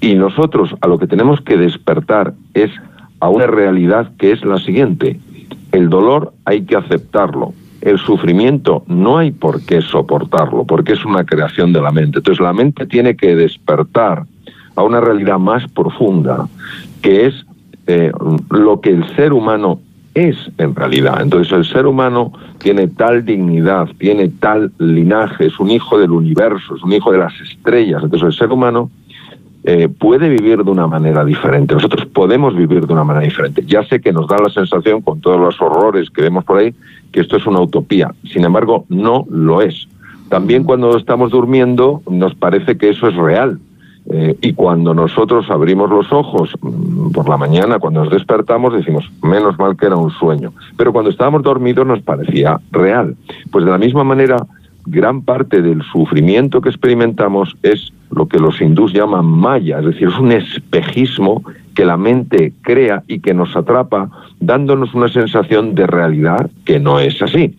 [0.00, 2.72] Y nosotros a lo que tenemos que despertar es
[3.20, 5.20] a una realidad que es la siguiente.
[5.70, 11.24] El dolor hay que aceptarlo, el sufrimiento no hay por qué soportarlo, porque es una
[11.24, 12.18] creación de la mente.
[12.18, 14.24] Entonces la mente tiene que despertar
[14.76, 16.48] a una realidad más profunda,
[17.02, 17.46] que es
[17.86, 18.12] eh,
[18.50, 19.80] lo que el ser humano
[20.14, 21.20] es en realidad.
[21.20, 26.76] Entonces el ser humano tiene tal dignidad, tiene tal linaje, es un hijo del universo,
[26.76, 28.02] es un hijo de las estrellas.
[28.02, 28.90] Entonces el ser humano
[29.64, 31.74] eh, puede vivir de una manera diferente.
[31.74, 33.64] Nosotros podemos vivir de una manera diferente.
[33.66, 36.74] Ya sé que nos da la sensación, con todos los horrores que vemos por ahí,
[37.10, 38.14] que esto es una utopía.
[38.30, 39.88] Sin embargo, no lo es.
[40.28, 43.58] También cuando estamos durmiendo nos parece que eso es real.
[44.10, 49.10] Eh, y cuando nosotros abrimos los ojos mm, por la mañana, cuando nos despertamos, decimos,
[49.22, 50.52] menos mal que era un sueño.
[50.76, 53.16] Pero cuando estábamos dormidos nos parecía real.
[53.50, 54.36] Pues de la misma manera,
[54.86, 60.08] gran parte del sufrimiento que experimentamos es lo que los hindús llaman maya, es decir,
[60.08, 61.42] es un espejismo
[61.74, 67.00] que la mente crea y que nos atrapa, dándonos una sensación de realidad que no
[67.00, 67.56] es así.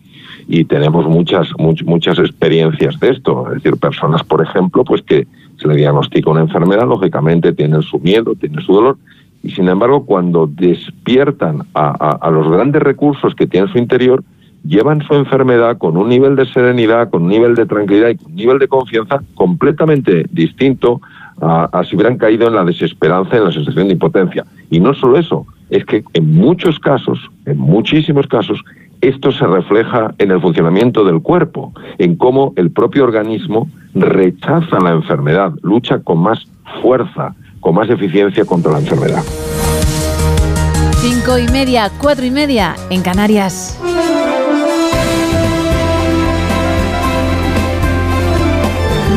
[0.48, 5.26] Y tenemos muchas, muchas experiencias de esto, es decir, personas, por ejemplo, pues que
[5.56, 8.98] se le diagnostica una enfermedad, lógicamente tienen su miedo, tienen su dolor,
[9.42, 14.22] y sin embargo cuando despiertan a, los grandes recursos que tiene en su interior,
[14.64, 18.32] llevan su enfermedad con un nivel de serenidad, con un nivel de tranquilidad y con
[18.32, 21.00] un nivel de confianza completamente distinto
[21.40, 24.44] a, a, si hubieran caído en la desesperanza, en la sensación de impotencia.
[24.70, 28.62] Y no solo eso, es que en muchos casos, en muchísimos casos,
[29.00, 34.92] esto se refleja en el funcionamiento del cuerpo, en cómo el propio organismo rechaza la
[34.92, 36.46] enfermedad, lucha con más
[36.82, 39.22] fuerza, con más eficiencia contra la enfermedad.
[40.96, 43.78] Cinco y media, cuatro y media en Canarias.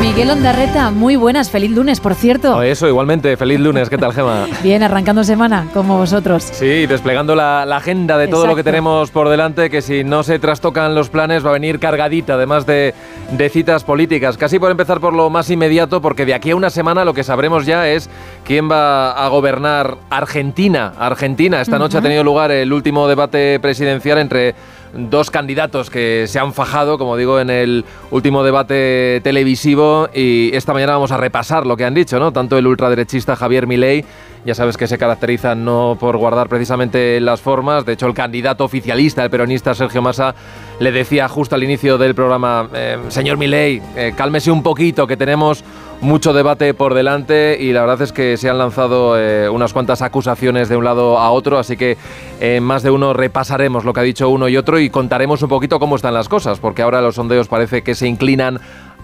[0.00, 2.62] Miguel Ondarreta, muy buenas, feliz lunes, por cierto.
[2.62, 4.46] Eso, igualmente, feliz lunes, ¿qué tal, Gema?
[4.62, 6.42] Bien, arrancando semana, como vosotros.
[6.42, 10.38] Sí, desplegando la, agenda de todo lo que tenemos por delante, que si no se
[10.38, 12.94] trastocan los planes va a venir cargadita, además de,
[13.50, 14.38] citas políticas.
[14.38, 17.22] Casi por empezar por lo más inmediato, porque de aquí a una semana lo que
[17.22, 18.08] sabremos ya es
[18.44, 20.94] quién va a gobernar Argentina.
[20.98, 24.54] Argentina, esta noche ha tenido lugar el último debate presidencial entre
[24.94, 30.72] dos candidatos que se han fajado, como digo, en el último debate televisivo y esta
[30.72, 32.32] mañana vamos a repasar lo que han dicho, ¿no?
[32.32, 34.04] Tanto el ultraderechista Javier Milei,
[34.44, 38.64] ya sabes que se caracteriza no por guardar precisamente las formas, de hecho el candidato
[38.64, 40.34] oficialista, el peronista Sergio Massa,
[40.78, 45.16] le decía justo al inicio del programa, eh, señor Milei, eh, cálmese un poquito, que
[45.16, 45.62] tenemos
[46.00, 50.02] mucho debate por delante y la verdad es que se han lanzado eh, unas cuantas
[50.02, 51.98] acusaciones de un lado a otro, así que
[52.40, 55.48] en más de uno repasaremos lo que ha dicho uno y otro y contaremos un
[55.48, 58.60] poquito cómo están las cosas, porque ahora los sondeos parece que se inclinan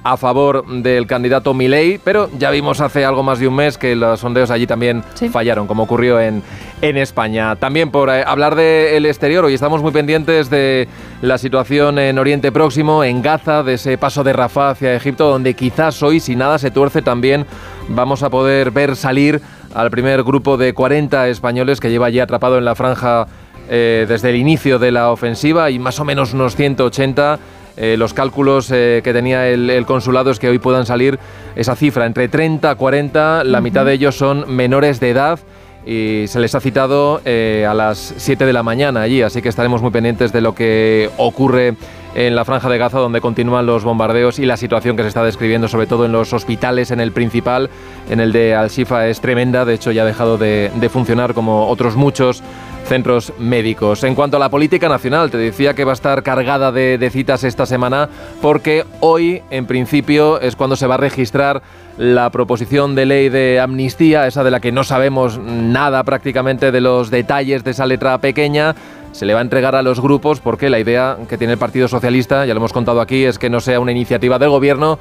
[0.06, 3.96] a favor del candidato Milei, pero ya vimos hace algo más de un mes que
[3.96, 6.44] los sondeos allí también fallaron, como ocurrió en,
[6.80, 7.56] en España.
[7.56, 10.86] También por eh, hablar del exterior, hoy estamos muy pendientes de
[11.22, 15.54] la situación en Oriente Próximo, en Gaza, de ese paso de Rafah hacia Egipto, donde
[15.54, 17.44] quizás hoy, si nada se tuerce, también
[17.88, 19.40] vamos a poder ver salir
[19.74, 23.26] al primer grupo de 40 españoles que lleva allí atrapado en la franja
[23.68, 27.40] eh, desde el inicio de la ofensiva y más o menos unos 180
[27.76, 31.18] eh, los cálculos eh, que tenía el, consulado es que hoy puedan salir
[31.54, 35.38] esa cifra, entre 30 a 40, la mitad de ellos son menores de edad
[35.84, 39.48] y se les ha citado eh, a las 7 de la mañana allí, así que
[39.48, 41.74] estaremos muy pendientes de lo que ocurre
[42.14, 45.22] en la franja de Gaza donde continúan los bombardeos y la situación que se está
[45.22, 47.68] describiendo sobre todo en los hospitales, en el principal,
[48.08, 51.94] en el de Al-Shifa es tremenda, de hecho ya ha dejado de funcionar como otros
[51.94, 52.42] muchos
[52.86, 54.04] centros médicos.
[54.04, 57.44] En cuanto a la política nacional, te decía que va a estar cargada de, citas
[57.44, 58.08] esta semana
[58.40, 61.62] porque hoy, en principio, es cuando se va a registrar
[61.98, 66.80] la proposición de ley de amnistía, esa de la que no sabemos nada prácticamente de
[66.80, 68.74] los detalles de esa letra pequeña.
[69.12, 71.88] Se le va a entregar a los grupos porque la idea que tiene el Partido
[71.88, 74.98] Socialista, ya lo hemos contado aquí, es que no sea una iniciativa del gobierno,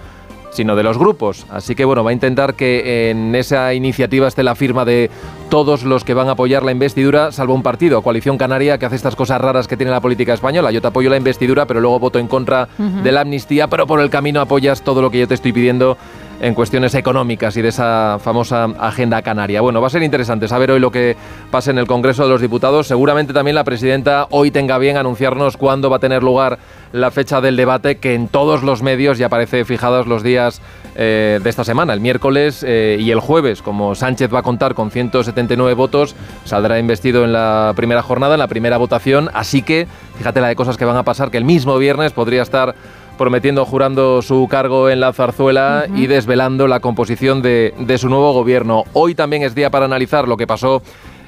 [0.55, 1.45] sino de los grupos.
[1.49, 5.09] Así que bueno, va a intentar que en esa iniciativa esté la firma de
[5.49, 8.95] todos los que van a apoyar la investidura, salvo un partido, Coalición Canaria, que hace
[8.95, 10.71] estas cosas raras que tiene la política española.
[10.71, 13.99] Yo te apoyo la investidura, pero luego voto en contra de la amnistía, pero por
[13.99, 15.97] el camino apoyas todo lo que yo te estoy pidiendo
[16.45, 19.61] en cuestiones económicas y de esa famosa agenda canaria.
[19.61, 21.17] Bueno, va a ser interesante saber hoy lo que
[21.49, 22.85] pasa en el Congreso de los Diputados.
[22.85, 26.59] Seguramente también la presidenta hoy tenga bien anunciarnos cuándo va a tener lugar
[26.91, 30.61] la fecha del debate, que en todos los medios ya aparece fijados los días
[30.95, 33.63] eh, de esta semana, el miércoles eh, y el jueves.
[33.63, 38.39] Como Sánchez va a contar con 179 votos, saldrá investido en la primera jornada, en
[38.39, 39.31] la primera votación.
[39.33, 39.87] Así que,
[40.19, 42.75] fíjate la de cosas que van a pasar, que el mismo viernes podría estar
[43.17, 48.33] prometiendo, jurando su cargo en la zarzuela y desvelando la composición de, de su nuevo
[48.33, 48.83] gobierno.
[48.93, 50.81] Hoy también es día para analizar lo que pasó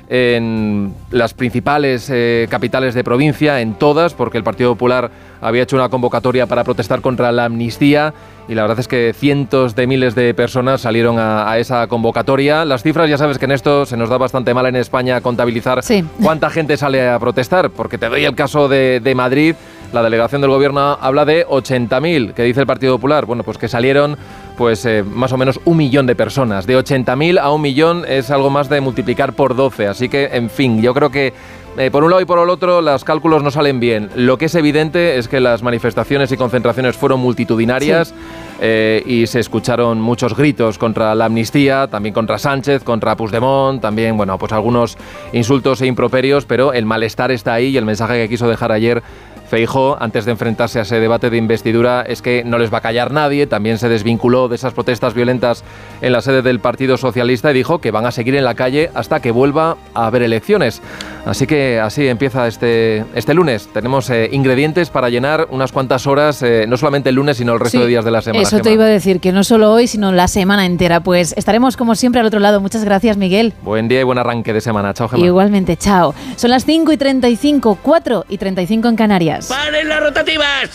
[0.10, 5.76] en las principales eh, capitales de provincia, en todas, porque el Partido Popular había hecho
[5.76, 8.14] una convocatoria para protestar contra la amnistía
[8.48, 12.64] y la verdad es que cientos de miles de personas salieron a, esa convocatoria.
[12.64, 15.82] Las cifras ya sabes que en esto se nos da bastante mal en España contabilizar
[16.22, 19.56] cuánta gente sale a protestar, porque te doy el caso de, de Madrid,
[19.94, 23.26] la delegación del gobierno habla de 80.000, que dice el Partido Popular.
[23.26, 24.18] Bueno, pues que salieron
[24.58, 26.66] pues eh, más o menos un millón de personas.
[26.66, 29.88] De 80.000 a un millón es algo más de multiplicar por 12.
[29.88, 31.34] Así que, en fin, yo creo que
[31.78, 34.10] eh, por un lado y por el otro los cálculos no salen bien.
[34.16, 38.16] Lo que es evidente es que las manifestaciones y concentraciones fueron multitudinarias
[38.60, 44.18] eh, y se escucharon muchos gritos contra la amnistía, también contra Sánchez, contra Puigdemont, también,
[44.18, 44.98] bueno, pues algunos
[45.34, 49.04] insultos e improperios, pero el malestar está ahí y el mensaje que quiso dejar ayer
[49.50, 52.82] Feijó, antes de enfrentarse a ese debate de investidura, es que no les va a
[52.82, 53.48] callar nadie.
[53.48, 55.64] También se desvinculó de esas protestas violentas
[56.02, 58.92] en la sede del Partido Socialista y dijo que van a seguir en la calle
[58.94, 60.82] hasta que vuelva a haber elecciones.
[61.26, 63.70] Así que así empieza este, este lunes.
[63.74, 67.60] Tenemos eh, ingredientes para llenar unas cuantas horas, eh, no solamente el lunes, sino el
[67.60, 68.44] resto de días de la semana.
[68.44, 71.00] Eso te iba a decir, que no solo hoy, sino la semana entera.
[71.00, 72.60] Pues estaremos como siempre al otro lado.
[72.60, 73.54] Muchas gracias, Miguel.
[73.62, 74.94] Buen día y buen arranque de semana.
[74.94, 75.26] Chao, Gemma.
[75.26, 76.14] Igualmente, chao.
[76.36, 79.37] Son las 5 y 35, 4 y 35 en Canarias.
[79.48, 80.72] ¡Paren las rotativas!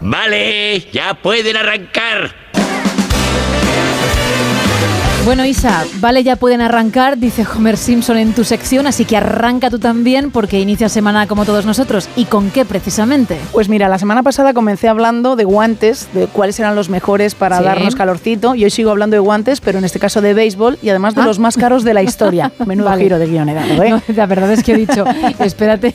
[0.00, 2.45] Vale, ya pueden arrancar.
[5.26, 9.70] Bueno, Isa, vale, ya pueden arrancar, dice Homer Simpson en tu sección, así que arranca
[9.70, 12.08] tú también porque inicia semana como todos nosotros.
[12.14, 13.36] ¿Y con qué precisamente?
[13.50, 17.60] Pues mira, la semana pasada comencé hablando de guantes, de cuáles eran los mejores para
[17.60, 20.90] darnos calorcito, y hoy sigo hablando de guantes, pero en este caso de béisbol y
[20.90, 21.26] además de Ah.
[21.26, 22.52] los más caros de la historia.
[22.64, 23.02] Menudo Vale.
[23.02, 23.90] giro de guion he dado, ¿eh?
[23.90, 25.04] No, la verdad es que he dicho,
[25.40, 25.92] espérate,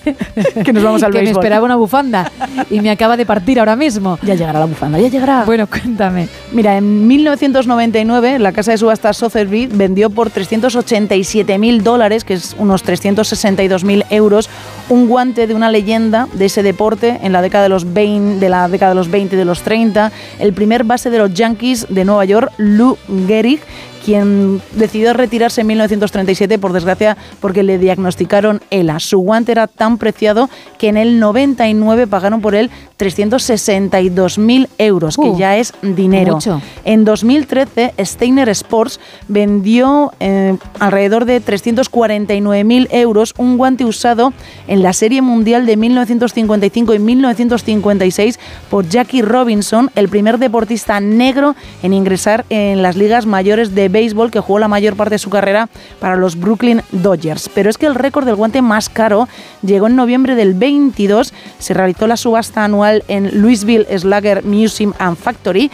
[0.66, 1.42] que nos vamos al que me béisbol.
[1.42, 2.30] esperaba una bufanda
[2.70, 4.20] y me acaba de partir ahora mismo.
[4.24, 5.46] Ya llegará la bufanda, ya llegará.
[5.46, 6.28] Bueno, cuéntame.
[6.52, 12.56] Mira, en 1999 la casa de subastas Sotheby's vendió por 387 mil dólares, que es
[12.58, 14.50] unos 362 mil euros,
[14.90, 18.50] un guante de una leyenda de ese deporte en la década de los 20, de
[18.50, 21.86] la década de los 20 y de los 30, el primer base de los Yankees
[21.90, 23.62] de Nueva York, Lou Gehrig,
[24.04, 29.00] quien decidió retirarse en 1937, por desgracia, porque le diagnosticaron ELA.
[29.00, 35.32] Su guante era tan preciado que en el 99 pagaron por él 362.000 euros, que
[35.32, 36.36] Uh, ya es dinero.
[36.36, 36.62] mucho.
[36.84, 44.34] En 2013, Steiner Sports vendió eh, alrededor de 349.000 euros un guante usado
[44.68, 51.56] en la Serie Mundial de 1955 y 1956 por Jackie Robinson, el primer deportista negro
[51.84, 55.30] en ingresar en las ligas mayores de béisbol que jugó la mayor parte de su
[55.30, 57.50] carrera para los Brooklyn Dodgers.
[57.54, 59.28] Pero es que el récord del guante más caro
[59.62, 65.18] llegó en noviembre del 22, se realizó la subasta anual en Louisville Slugger Museum and
[65.18, 65.72] Factory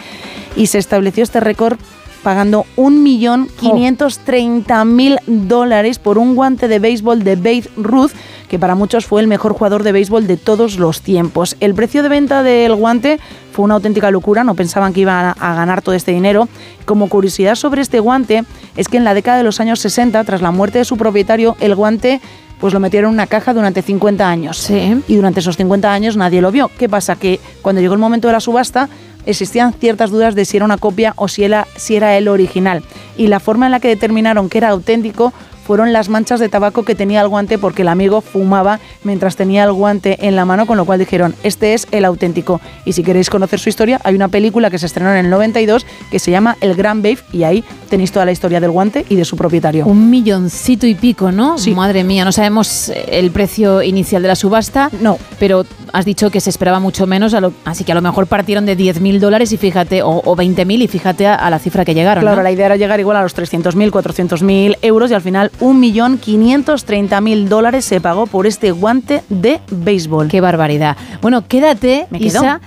[0.56, 1.78] y se estableció este récord
[2.22, 8.12] pagando 1.530.000 dólares por un guante de béisbol de Babe Ruth,
[8.48, 11.56] que para muchos fue el mejor jugador de béisbol de todos los tiempos.
[11.60, 13.20] El precio de venta del guante
[13.52, 16.48] fue una auténtica locura, no pensaban que iban a, a ganar todo este dinero.
[16.84, 18.44] Como curiosidad sobre este guante,
[18.76, 21.56] es que en la década de los años 60, tras la muerte de su propietario,
[21.60, 22.20] el guante
[22.60, 24.70] pues lo metieron en una caja durante 50 años.
[24.70, 26.70] Y durante esos 50 años nadie lo vio.
[26.78, 27.16] ¿Qué pasa?
[27.16, 28.88] Que cuando llegó el momento de la subasta,
[29.26, 32.82] existían ciertas dudas de si era una copia o si era, si era el original.
[33.16, 35.32] Y la forma en la que determinaron que era auténtico
[35.68, 39.64] fueron las manchas de tabaco que tenía el guante porque el amigo fumaba mientras tenía
[39.64, 42.58] el guante en la mano, con lo cual dijeron, este es el auténtico.
[42.86, 45.84] Y si queréis conocer su historia, hay una película que se estrenó en el 92
[46.10, 49.16] que se llama El Gran Babe y ahí tenéis toda la historia del guante y
[49.16, 49.84] de su propietario.
[49.86, 51.58] Un milloncito y pico, ¿no?
[51.74, 54.90] Madre mía, no sabemos eh, el precio inicial de la subasta.
[55.02, 55.18] No.
[55.38, 58.26] Pero has dicho que se esperaba mucho menos, a lo- así que a lo mejor
[58.26, 61.84] partieron de 10.000 dólares y fíjate, o, o 20.000 y fíjate a, a la cifra
[61.84, 62.22] que llegaron.
[62.22, 62.42] Claro, ¿no?
[62.42, 67.84] la idea era llegar igual a los 300.000, 400.000 euros y al final 1.530.000 dólares
[67.84, 70.28] se pagó por este guante de béisbol.
[70.28, 70.96] Qué barbaridad.
[71.20, 72.40] Bueno, quédate, ¿Me quedo?
[72.40, 72.60] Isa.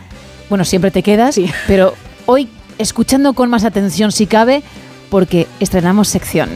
[0.50, 1.94] Bueno, siempre te quedas, pero
[2.26, 4.64] hoy escuchando con más atención si cabe,
[5.10, 6.50] porque estrenamos sección.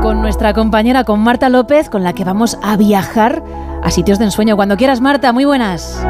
[0.00, 3.42] Con nuestra compañera, con Marta López, con la que vamos a viajar
[3.82, 4.56] a sitios de ensueño.
[4.56, 6.00] Cuando quieras, Marta, muy buenas.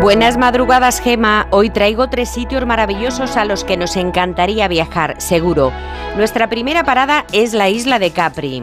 [0.00, 1.46] Buenas madrugadas, Gema.
[1.50, 5.72] Hoy traigo tres sitios maravillosos a los que nos encantaría viajar, seguro.
[6.16, 8.62] Nuestra primera parada es la isla de Capri.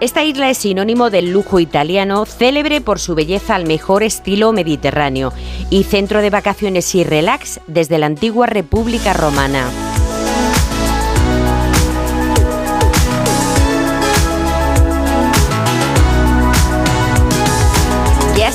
[0.00, 5.32] Esta isla es sinónimo del lujo italiano, célebre por su belleza al mejor estilo mediterráneo
[5.70, 9.91] y centro de vacaciones y relax desde la antigua República Romana.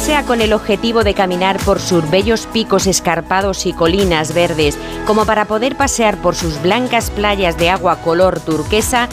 [0.08, 5.26] Sea con el objetivo de caminar por sus bellos picos escarpados y colinas verdes, como
[5.26, 9.10] para poder pasear por sus blancas playas de agua color turquesa,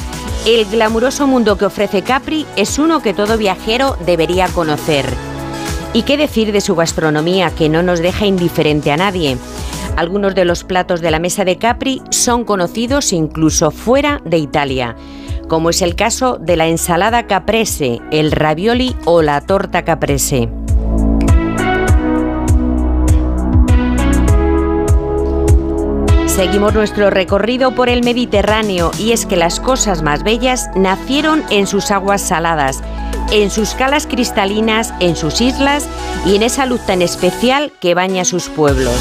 [0.47, 5.05] el glamuroso mundo que ofrece Capri es uno que todo viajero debería conocer.
[5.93, 9.37] ¿Y qué decir de su gastronomía que no nos deja indiferente a nadie?
[9.97, 14.95] Algunos de los platos de la mesa de Capri son conocidos incluso fuera de Italia,
[15.49, 20.49] como es el caso de la ensalada caprese, el ravioli o la torta caprese.
[26.35, 31.69] Seguimos nuestro recorrido por el Mediterráneo y es que las cosas más bellas nacieron en
[31.69, 32.83] sus aguas saladas,
[33.31, 35.89] en sus calas cristalinas, en sus islas
[36.27, 38.99] y en esa luz tan especial que baña sus pueblos.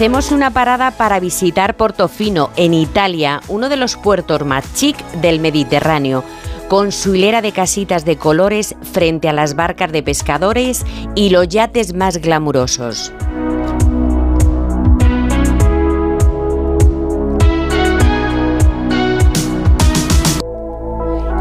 [0.00, 5.40] Hacemos una parada para visitar Portofino, en Italia, uno de los puertos más chic del
[5.40, 6.24] Mediterráneo,
[6.70, 11.48] con su hilera de casitas de colores frente a las barcas de pescadores y los
[11.48, 13.12] yates más glamurosos.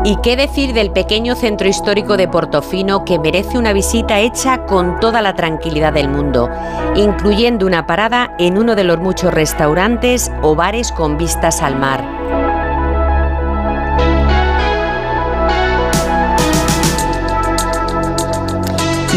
[0.03, 4.99] ¿Y qué decir del pequeño centro histórico de Portofino que merece una visita hecha con
[4.99, 6.49] toda la tranquilidad del mundo,
[6.95, 12.18] incluyendo una parada en uno de los muchos restaurantes o bares con vistas al mar?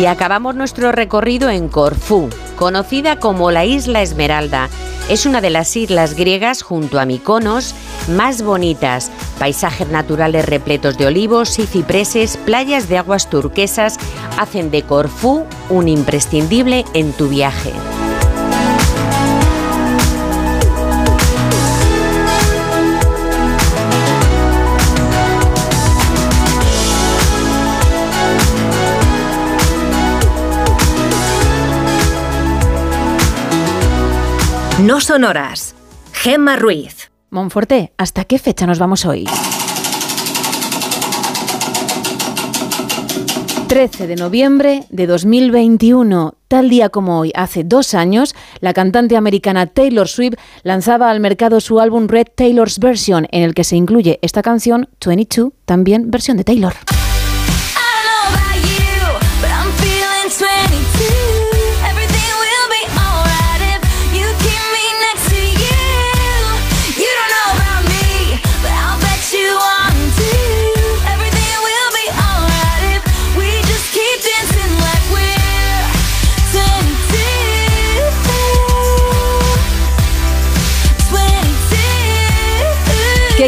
[0.03, 4.69] Y acabamos nuestro recorrido en Corfú, conocida como la Isla Esmeralda.
[5.09, 7.73] Es una de las islas griegas junto a Mykonos
[8.09, 13.97] más bonitas, paisajes naturales repletos de olivos y cipreses, playas de aguas turquesas,
[14.41, 17.71] hacen de Corfú un imprescindible en tu viaje.
[34.83, 35.77] No son horas.
[36.13, 37.13] Gemma Ruiz.
[37.31, 39.27] Monforte, ¿hasta qué fecha nos vamos hoy?
[43.69, 49.67] 13 de noviembre de 2021, tal día como hoy, hace dos años, la cantante americana
[49.67, 54.19] Taylor Swift lanzaba al mercado su álbum Red Taylor's Version, en el que se incluye
[54.21, 56.75] esta canción 22, también versión de Taylor.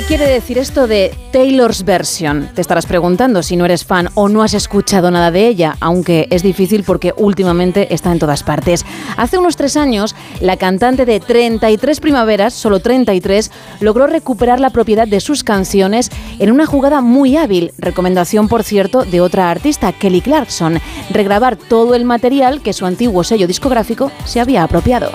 [0.07, 2.49] Quiere decir esto de Taylor's Version?
[2.55, 6.27] Te estarás preguntando si no eres fan o no has escuchado nada de ella, aunque
[6.31, 8.85] es difícil porque últimamente está en todas partes.
[9.17, 13.51] Hace unos tres años, la cantante de 33 primaveras, solo 33,
[13.81, 19.05] logró recuperar la propiedad de sus canciones en una jugada muy hábil, recomendación por cierto
[19.05, 20.81] de otra artista, Kelly Clarkson,
[21.11, 25.11] regrabar todo el material que su antiguo sello discográfico se había apropiado.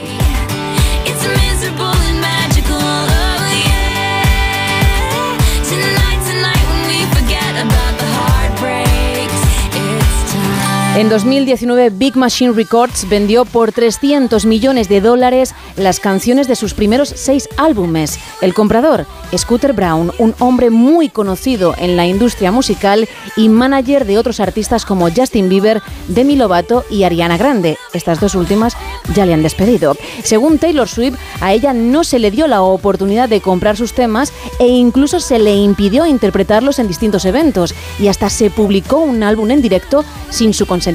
[11.00, 16.74] En 2019, Big Machine Records vendió por 300 millones de dólares las canciones de sus
[16.74, 18.20] primeros seis álbumes.
[18.42, 24.18] El comprador, Scooter Brown, un hombre muy conocido en la industria musical y manager de
[24.18, 27.78] otros artistas como Justin Bieber, Demi Lovato y Ariana Grande.
[27.94, 28.76] Estas dos últimas
[29.16, 29.96] ya le han despedido.
[30.24, 34.34] Según Taylor Swift, a ella no se le dio la oportunidad de comprar sus temas
[34.60, 39.50] e incluso se le impidió interpretarlos en distintos eventos y hasta se publicó un álbum
[39.52, 40.89] en directo sin su consentimiento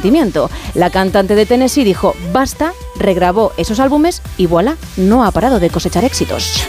[0.74, 5.70] la cantante de Tennessee dijo, basta, regrabó esos álbumes y voilà, no ha parado de
[5.70, 6.64] cosechar éxitos.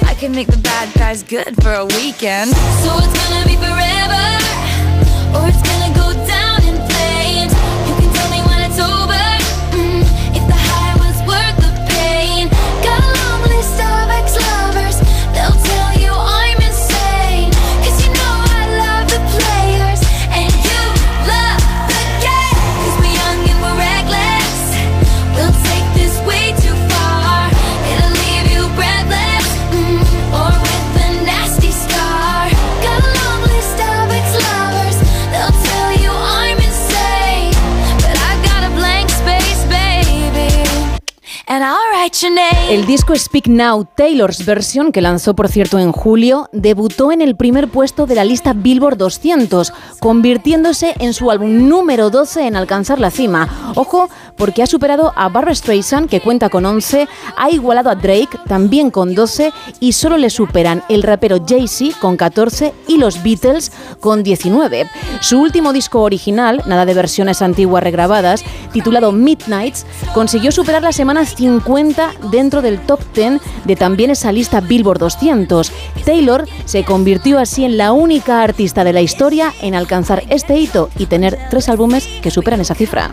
[42.95, 47.67] Disco Speak Now, Taylor's Version, que lanzó por cierto en julio, debutó en el primer
[47.67, 53.11] puesto de la lista Billboard 200, convirtiéndose en su álbum número 12 en alcanzar la
[53.11, 53.73] cima.
[53.75, 58.39] Ojo, porque ha superado a Barbra Streisand, que cuenta con 11, ha igualado a Drake,
[58.47, 63.73] también con 12, y solo le superan el rapero Jay-Z con 14 y los Beatles
[63.99, 64.89] con 19.
[65.19, 71.25] Su último disco original, nada de versiones antiguas regrabadas, titulado Midnights, consiguió superar la semana
[71.25, 75.71] 50 dentro del top 10 de también esa lista Billboard 200.
[76.05, 80.89] Taylor se convirtió así en la única artista de la historia en alcanzar este hito
[80.97, 83.11] y tener tres álbumes que superan esa cifra.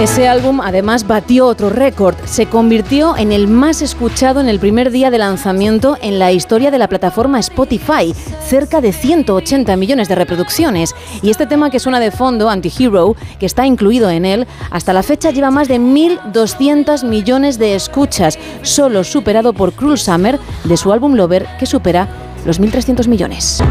[0.00, 2.16] Ese álbum además batió otro récord.
[2.24, 6.70] Se convirtió en el más escuchado en el primer día de lanzamiento en la historia
[6.70, 10.94] de la plataforma Spotify, cerca de 180 millones de reproducciones.
[11.20, 15.02] Y este tema que suena de fondo, Anti-Hero, que está incluido en él, hasta la
[15.02, 20.94] fecha lleva más de 1.200 millones de escuchas, solo superado por Cruel Summer de su
[20.94, 22.08] álbum Lover, que supera
[22.46, 23.62] los 1.300 millones.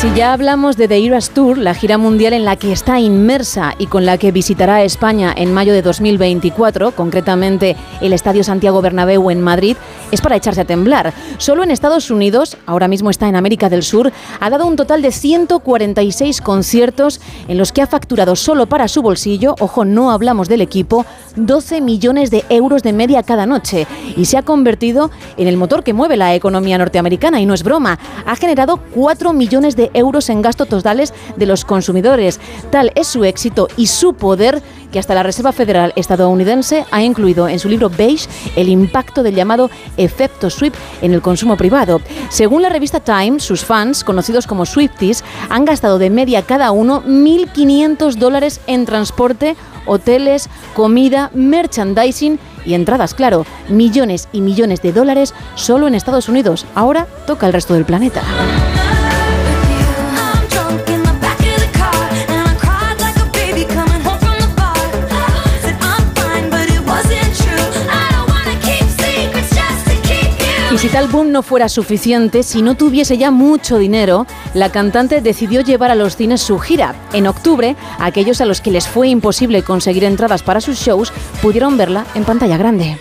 [0.00, 3.74] Si ya hablamos de The Eras Tour, la gira mundial en la que está inmersa
[3.76, 9.30] y con la que visitará España en mayo de 2024, concretamente el Estadio Santiago Bernabéu
[9.30, 9.76] en Madrid,
[10.10, 11.12] es para echarse a temblar.
[11.36, 15.02] Solo en Estados Unidos, ahora mismo está en América del Sur, ha dado un total
[15.02, 20.48] de 146 conciertos en los que ha facturado solo para su bolsillo, ojo, no hablamos
[20.48, 21.04] del equipo,
[21.36, 23.86] 12 millones de euros de media cada noche
[24.16, 27.62] y se ha convertido en el motor que mueve la economía norteamericana y no es
[27.62, 27.98] broma.
[28.24, 32.40] Ha generado 4 millones de euros en gastos totales de los consumidores.
[32.70, 37.48] Tal es su éxito y su poder que hasta la Reserva Federal estadounidense ha incluido
[37.48, 42.00] en su libro Beige el impacto del llamado efecto Swift en el consumo privado.
[42.28, 47.02] Según la revista Time, sus fans, conocidos como Swifties, han gastado de media cada uno
[47.04, 55.34] 1.500 dólares en transporte, hoteles, comida, merchandising y entradas, claro, millones y millones de dólares
[55.54, 56.66] solo en Estados Unidos.
[56.74, 58.22] Ahora toca el resto del planeta.
[70.80, 75.60] Si tal boom no fuera suficiente, si no tuviese ya mucho dinero, la cantante decidió
[75.60, 76.94] llevar a los cines su gira.
[77.12, 81.12] En octubre, aquellos a los que les fue imposible conseguir entradas para sus shows
[81.42, 82.98] pudieron verla en pantalla grande.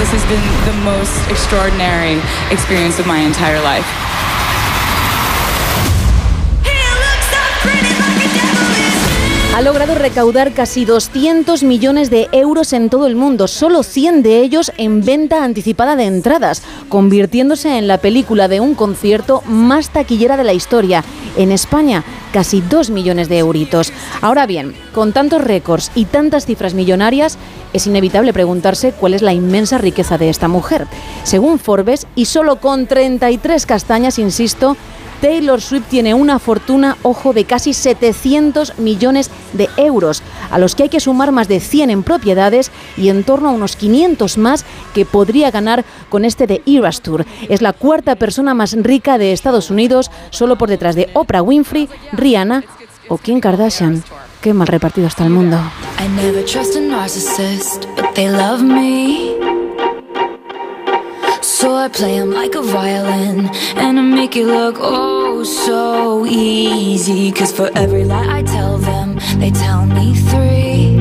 [0.00, 2.20] This has been the most extraordinary
[2.50, 3.86] experience of my entire life.
[9.60, 14.40] Ha logrado recaudar casi 200 millones de euros en todo el mundo, solo 100 de
[14.40, 20.38] ellos en venta anticipada de entradas, convirtiéndose en la película de un concierto más taquillera
[20.38, 21.04] de la historia.
[21.36, 23.92] En España, casi 2 millones de euritos.
[24.22, 27.36] Ahora bien, con tantos récords y tantas cifras millonarias,
[27.74, 30.86] es inevitable preguntarse cuál es la inmensa riqueza de esta mujer.
[31.22, 34.78] Según Forbes, y solo con 33 castañas, insisto,
[35.20, 40.84] Taylor Swift tiene una fortuna, ojo, de casi 700 millones de euros, a los que
[40.84, 44.64] hay que sumar más de 100 en propiedades y en torno a unos 500 más
[44.94, 47.26] que podría ganar con este de Eras Tour.
[47.48, 51.88] Es la cuarta persona más rica de Estados Unidos, solo por detrás de Oprah Winfrey,
[52.12, 52.64] Rihanna
[53.08, 54.02] o Kim Kardashian.
[54.40, 55.58] Qué mal repartido está el mundo.
[61.60, 67.30] So I play them like a violin And I make it look oh so easy.
[67.32, 70.99] Cause for every lie I tell them They tell me three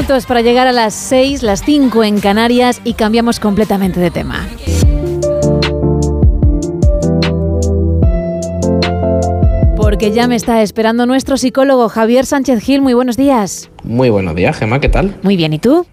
[0.00, 4.48] minutos para llegar a las seis, las cinco en Canarias y cambiamos completamente de tema.
[9.76, 12.80] Porque ya me está esperando nuestro psicólogo Javier Sánchez Gil.
[12.80, 13.70] Muy buenos días.
[13.84, 15.18] Muy buenos días, Gemma, ¿qué tal?
[15.22, 15.86] Muy bien, ¿y tú?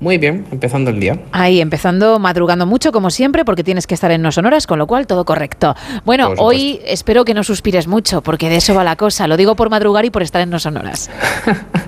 [0.00, 1.18] Muy bien, empezando el día.
[1.32, 4.86] Ahí, empezando madrugando mucho, como siempre, porque tienes que estar en No Sonoras, con lo
[4.86, 5.74] cual todo correcto.
[6.04, 9.26] Bueno, hoy espero que no suspires mucho, porque de eso va la cosa.
[9.26, 11.10] Lo digo por madrugar y por estar en No Sonoras.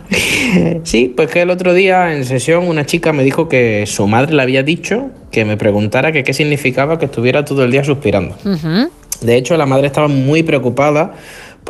[0.82, 4.34] sí, pues que el otro día en sesión una chica me dijo que su madre
[4.34, 8.36] le había dicho que me preguntara que qué significaba que estuviera todo el día suspirando.
[9.20, 11.12] De hecho, la madre estaba muy preocupada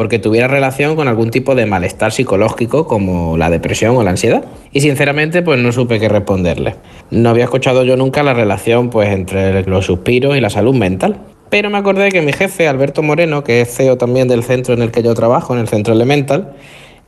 [0.00, 4.42] porque tuviera relación con algún tipo de malestar psicológico como la depresión o la ansiedad.
[4.72, 6.76] Y sinceramente pues no supe qué responderle.
[7.10, 11.20] No había escuchado yo nunca la relación pues entre los suspiros y la salud mental.
[11.50, 14.80] Pero me acordé que mi jefe, Alberto Moreno, que es CEO también del centro en
[14.80, 16.54] el que yo trabajo, en el Centro Elemental,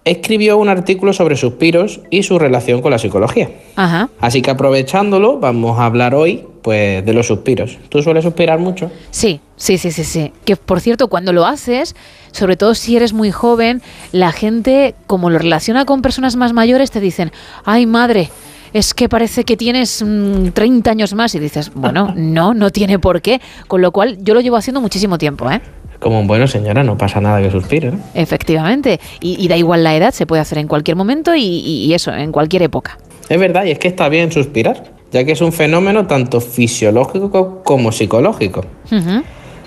[0.04, 3.48] escribió un artículo sobre suspiros y su relación con la psicología.
[3.74, 4.10] Ajá.
[4.20, 7.78] Así que aprovechándolo, vamos a hablar hoy pues de los suspiros.
[7.88, 8.90] ¿Tú sueles suspirar mucho?
[9.10, 10.32] Sí, sí, sí, sí, sí.
[10.44, 11.94] Que por cierto, cuando lo haces,
[12.30, 13.82] sobre todo si eres muy joven,
[14.12, 17.32] la gente, como lo relaciona con personas más mayores, te dicen,
[17.64, 18.30] ay madre,
[18.72, 22.98] es que parece que tienes 30 mm, años más y dices, bueno, no, no tiene
[22.98, 23.40] por qué.
[23.68, 25.60] Con lo cual yo lo llevo haciendo muchísimo tiempo, ¿eh?
[25.98, 27.92] Como bueno, señora, no pasa nada que suspire.
[27.92, 27.98] ¿no?
[28.14, 28.98] Efectivamente.
[29.20, 32.62] Y, da igual la edad, se puede hacer en cualquier momento y, eso, en cualquier
[32.62, 32.98] época.
[33.28, 34.82] Es verdad, y es que está bien suspirar,
[35.12, 38.64] ya que es un fenómeno tanto fisiológico como psicológico.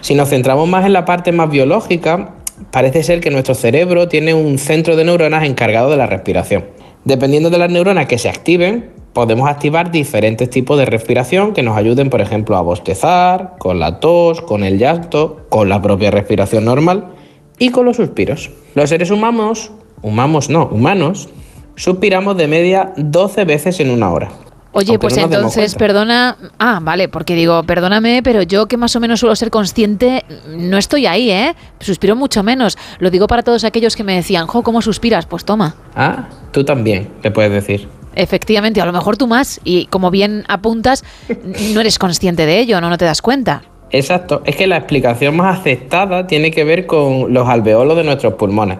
[0.02, 2.36] Si nos centramos más en la parte más biológica,
[2.72, 6.66] parece ser que nuestro cerebro tiene un centro de neuronas encargado de la respiración.
[7.04, 11.78] Dependiendo de las neuronas que se activen, podemos activar diferentes tipos de respiración que nos
[11.78, 16.66] ayuden, por ejemplo, a bostezar, con la tos, con el llanto, con la propia respiración
[16.66, 17.14] normal
[17.60, 18.52] y con los suspiros.
[18.74, 19.72] Los seres humanos,
[20.02, 21.30] humanos no, humanos,
[21.76, 24.30] suspiramos de media 12 veces en una hora.
[24.78, 26.36] Oye, pues entonces, perdona.
[26.60, 30.78] Ah, vale, porque digo, perdóname, pero yo que más o menos suelo ser consciente, no
[30.78, 31.56] estoy ahí, ¿eh?
[31.80, 32.78] Suspiro mucho menos.
[33.00, 35.28] Lo digo para todos aquellos que me decían, jo, ¿cómo suspiras?
[35.28, 35.76] Pues toma.
[35.96, 37.88] Ah, tú también, te puedes decir.
[38.16, 39.62] Efectivamente, a lo mejor tú más.
[39.64, 41.06] Y como bien apuntas,
[41.74, 43.64] no eres consciente de ello, no, no te das cuenta.
[43.92, 48.34] Exacto, es que la explicación más aceptada tiene que ver con los alveolos de nuestros
[48.34, 48.80] pulmones.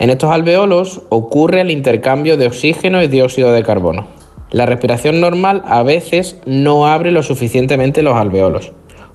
[0.00, 4.19] En estos alveolos ocurre el intercambio de oxígeno y dióxido de carbono.
[4.50, 8.72] La respiración normal a veces no abre lo suficientemente los alveolos,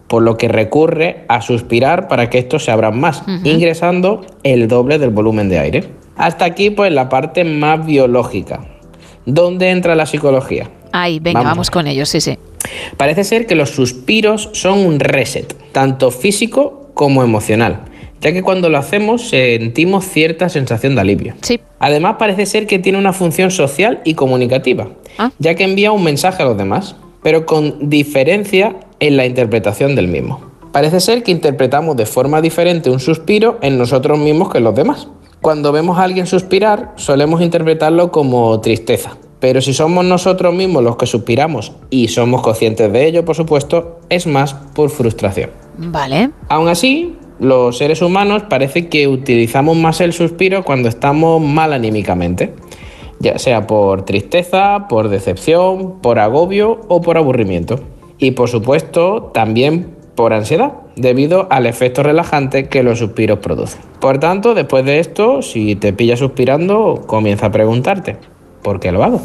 [0.07, 4.97] por lo que recurre a suspirar para que estos se abran más, ingresando el doble
[4.97, 5.83] del volumen de aire.
[6.15, 8.65] Hasta aquí pues la parte más biológica.
[9.25, 10.69] ¿Dónde entra la psicología?
[10.93, 11.51] Ay, venga, vamos.
[11.51, 12.37] vamos con ellos, sí, sí.
[12.95, 17.81] Parece ser que los suspiros son un reset, tanto físico como emocional
[18.25, 21.35] ya que cuando lo hacemos sentimos cierta sensación de alivio.
[21.41, 21.59] Sí.
[21.77, 25.29] Además parece ser que tiene una función social y comunicativa, ah.
[25.37, 30.07] ya que envía un mensaje a los demás, pero con diferencia en la interpretación del
[30.07, 30.41] mismo.
[30.71, 34.73] Parece ser que interpretamos de forma diferente un suspiro en nosotros mismos que en los
[34.73, 35.07] demás.
[35.39, 40.95] Cuando vemos a alguien suspirar, solemos interpretarlo como tristeza, pero si somos nosotros mismos los
[40.95, 45.51] que suspiramos y somos conscientes de ello, por supuesto, es más por frustración.
[45.77, 46.31] Vale.
[46.49, 52.53] Aún así, los seres humanos parece que utilizamos más el suspiro cuando estamos mal anímicamente,
[53.19, 57.79] ya sea por tristeza, por decepción, por agobio o por aburrimiento.
[58.17, 63.81] Y por supuesto también por ansiedad, debido al efecto relajante que los suspiros producen.
[63.99, 68.17] Por tanto, después de esto, si te pillas suspirando, comienza a preguntarte,
[68.61, 69.21] ¿por qué lo hago?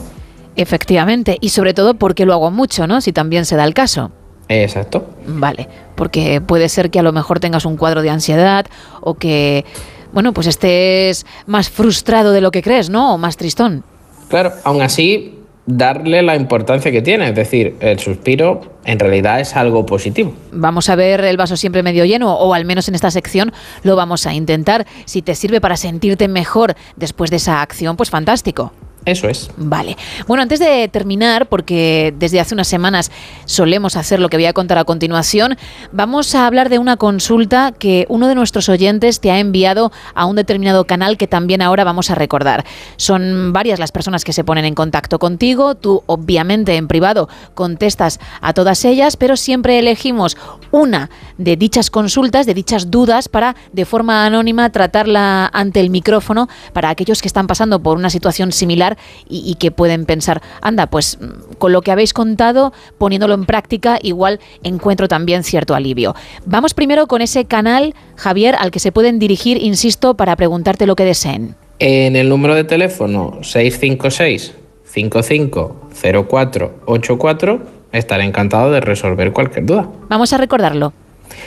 [0.57, 3.01] Efectivamente, y sobre todo porque lo hago mucho, ¿no?
[3.01, 4.11] Si también se da el caso.
[4.51, 5.09] Exacto.
[5.27, 8.67] Vale, porque puede ser que a lo mejor tengas un cuadro de ansiedad
[9.01, 9.65] o que,
[10.13, 13.15] bueno, pues estés más frustrado de lo que crees, ¿no?
[13.15, 13.85] O más tristón.
[14.29, 19.55] Claro, aún así, darle la importancia que tiene, es decir, el suspiro en realidad es
[19.55, 20.35] algo positivo.
[20.51, 23.53] Vamos a ver el vaso siempre medio lleno, o al menos en esta sección
[23.85, 24.85] lo vamos a intentar.
[25.05, 28.73] Si te sirve para sentirte mejor después de esa acción, pues fantástico.
[29.07, 29.51] Eso es.
[29.57, 29.97] Vale.
[30.27, 33.11] Bueno, antes de terminar, porque desde hace unas semanas
[33.47, 35.57] solemos hacer lo que voy a contar a continuación,
[35.91, 40.27] vamos a hablar de una consulta que uno de nuestros oyentes te ha enviado a
[40.27, 42.65] un determinado canal que también ahora vamos a recordar.
[42.97, 48.21] Son varias las personas que se ponen en contacto contigo, tú obviamente en privado contestas
[48.43, 50.37] a todas ellas, pero siempre elegimos
[50.71, 56.49] una de dichas consultas, de dichas dudas, para de forma anónima tratarla ante el micrófono
[56.73, 58.90] para aquellos que están pasando por una situación similar
[59.29, 61.19] y, que pueden pensar, anda, pues
[61.59, 66.15] con lo que habéis contado, poniéndolo en práctica, igual encuentro también cierto alivio.
[66.47, 70.97] Vamos primero con ese canal, Javier, al que se pueden dirigir, insisto, para preguntarte lo
[70.97, 71.55] que deseen.
[71.79, 77.63] En el número de teléfono 656 550484
[77.93, 79.91] estaré encantado de resolver cualquier duda.
[80.09, 80.93] Vamos a recordarlo.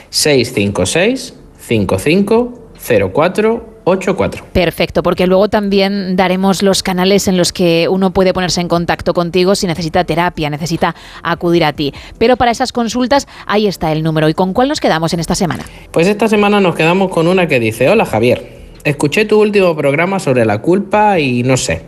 [0.10, 3.73] 656 550484.
[4.54, 9.14] Perfecto, porque luego también daremos los canales en los que uno puede ponerse en contacto
[9.14, 11.94] contigo si necesita terapia, necesita acudir a ti.
[12.18, 14.30] Pero para esas consultas, ahí está el número.
[14.30, 15.66] ¿Y con cuál nos quedamos en esta semana?
[15.92, 20.20] Pues esta semana nos quedamos con una que dice, hola Javier, escuché tu último programa
[20.20, 21.84] sobre la culpa y no sé,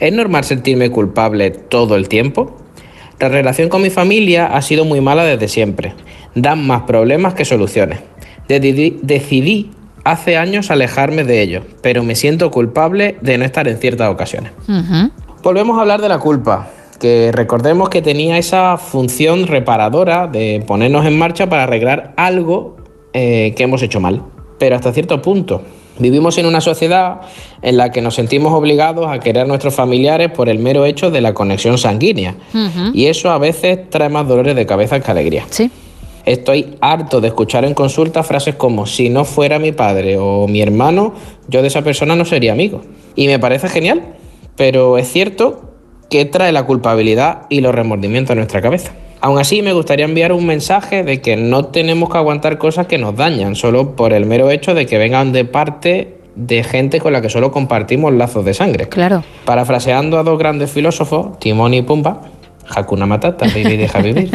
[0.00, 2.56] ¿es normal sentirme culpable todo el tiempo?
[3.18, 5.94] La relación con mi familia ha sido muy mala desde siempre.
[6.34, 8.00] Dan más problemas que soluciones.
[8.46, 9.70] Decidí,
[10.06, 14.52] hace años alejarme de ellos, pero me siento culpable de no estar en ciertas ocasiones.
[15.42, 16.68] Volvemos a hablar de la culpa,
[17.00, 22.76] que recordemos que tenía esa función reparadora de ponernos en marcha para arreglar algo
[23.12, 24.22] eh, que hemos hecho mal,
[24.58, 25.62] pero hasta cierto punto.
[25.98, 27.22] Vivimos en una sociedad
[27.62, 31.10] en la que nos sentimos obligados a querer a nuestros familiares por el mero hecho
[31.10, 32.34] de la conexión sanguínea.
[32.92, 35.44] Y eso a veces trae más dolores de cabeza que alegría.
[35.48, 35.70] Sí.
[36.26, 40.60] Estoy harto de escuchar en consulta frases como si no fuera mi padre o mi
[40.60, 41.14] hermano,
[41.46, 42.82] yo de esa persona no sería amigo.
[43.14, 44.02] Y me parece genial,
[44.56, 45.70] pero es cierto
[46.10, 48.92] que trae la culpabilidad y los remordimientos a nuestra cabeza.
[49.20, 52.98] Aún así, me gustaría enviar un mensaje de que no tenemos que aguantar cosas que
[52.98, 57.12] nos dañan, solo por el mero hecho de que vengan de parte de gente con
[57.12, 58.88] la que solo compartimos lazos de sangre.
[58.88, 59.24] Claro.
[59.44, 62.20] Parafraseando a dos grandes filósofos, Timón y Pumba,
[62.68, 64.30] Hakuna Matata, baby deja vivir.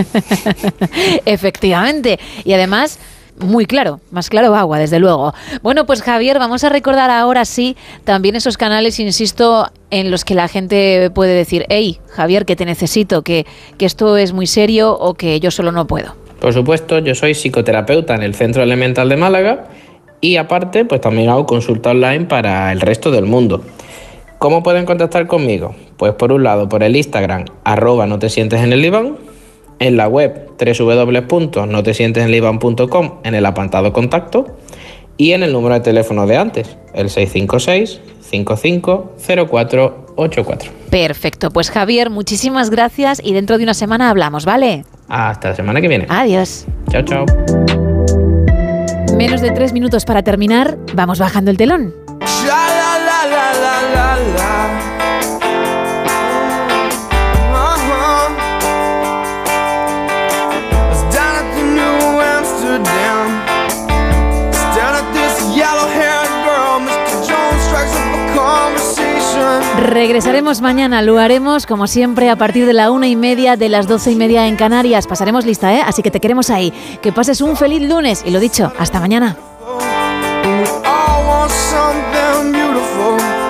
[1.25, 2.19] Efectivamente.
[2.43, 2.99] Y además,
[3.39, 5.33] muy claro, más claro agua, desde luego.
[5.61, 10.35] Bueno, pues Javier, vamos a recordar ahora sí también esos canales, insisto, en los que
[10.35, 13.45] la gente puede decir, hey, Javier, que te necesito, que,
[13.77, 16.15] que esto es muy serio o que yo solo no puedo.
[16.39, 19.65] Por supuesto, yo soy psicoterapeuta en el Centro Elemental de Málaga
[20.21, 23.63] y aparte, pues también hago consulta online para el resto del mundo.
[24.37, 25.75] ¿Cómo pueden contactar conmigo?
[26.01, 29.17] Pues por un lado, por el Instagram, arroba no te sientes en el diván,
[29.77, 34.57] en la web www.notesientesenliban.com en el apartado contacto
[35.17, 40.71] y en el número de teléfono de antes, el 656 550484.
[40.89, 44.85] Perfecto, pues Javier, muchísimas gracias y dentro de una semana hablamos, ¿vale?
[45.07, 46.07] Hasta la semana que viene.
[46.09, 46.65] Adiós.
[46.89, 47.27] Chao, chao.
[49.15, 51.93] Menos de tres minutos para terminar, vamos bajando el telón.
[69.91, 73.87] Regresaremos mañana, lo haremos como siempre a partir de la una y media, de las
[73.87, 75.05] doce y media en Canarias.
[75.05, 75.81] Pasaremos lista, ¿eh?
[75.85, 76.71] Así que te queremos ahí.
[77.01, 79.35] Que pases un feliz lunes y lo dicho, hasta mañana.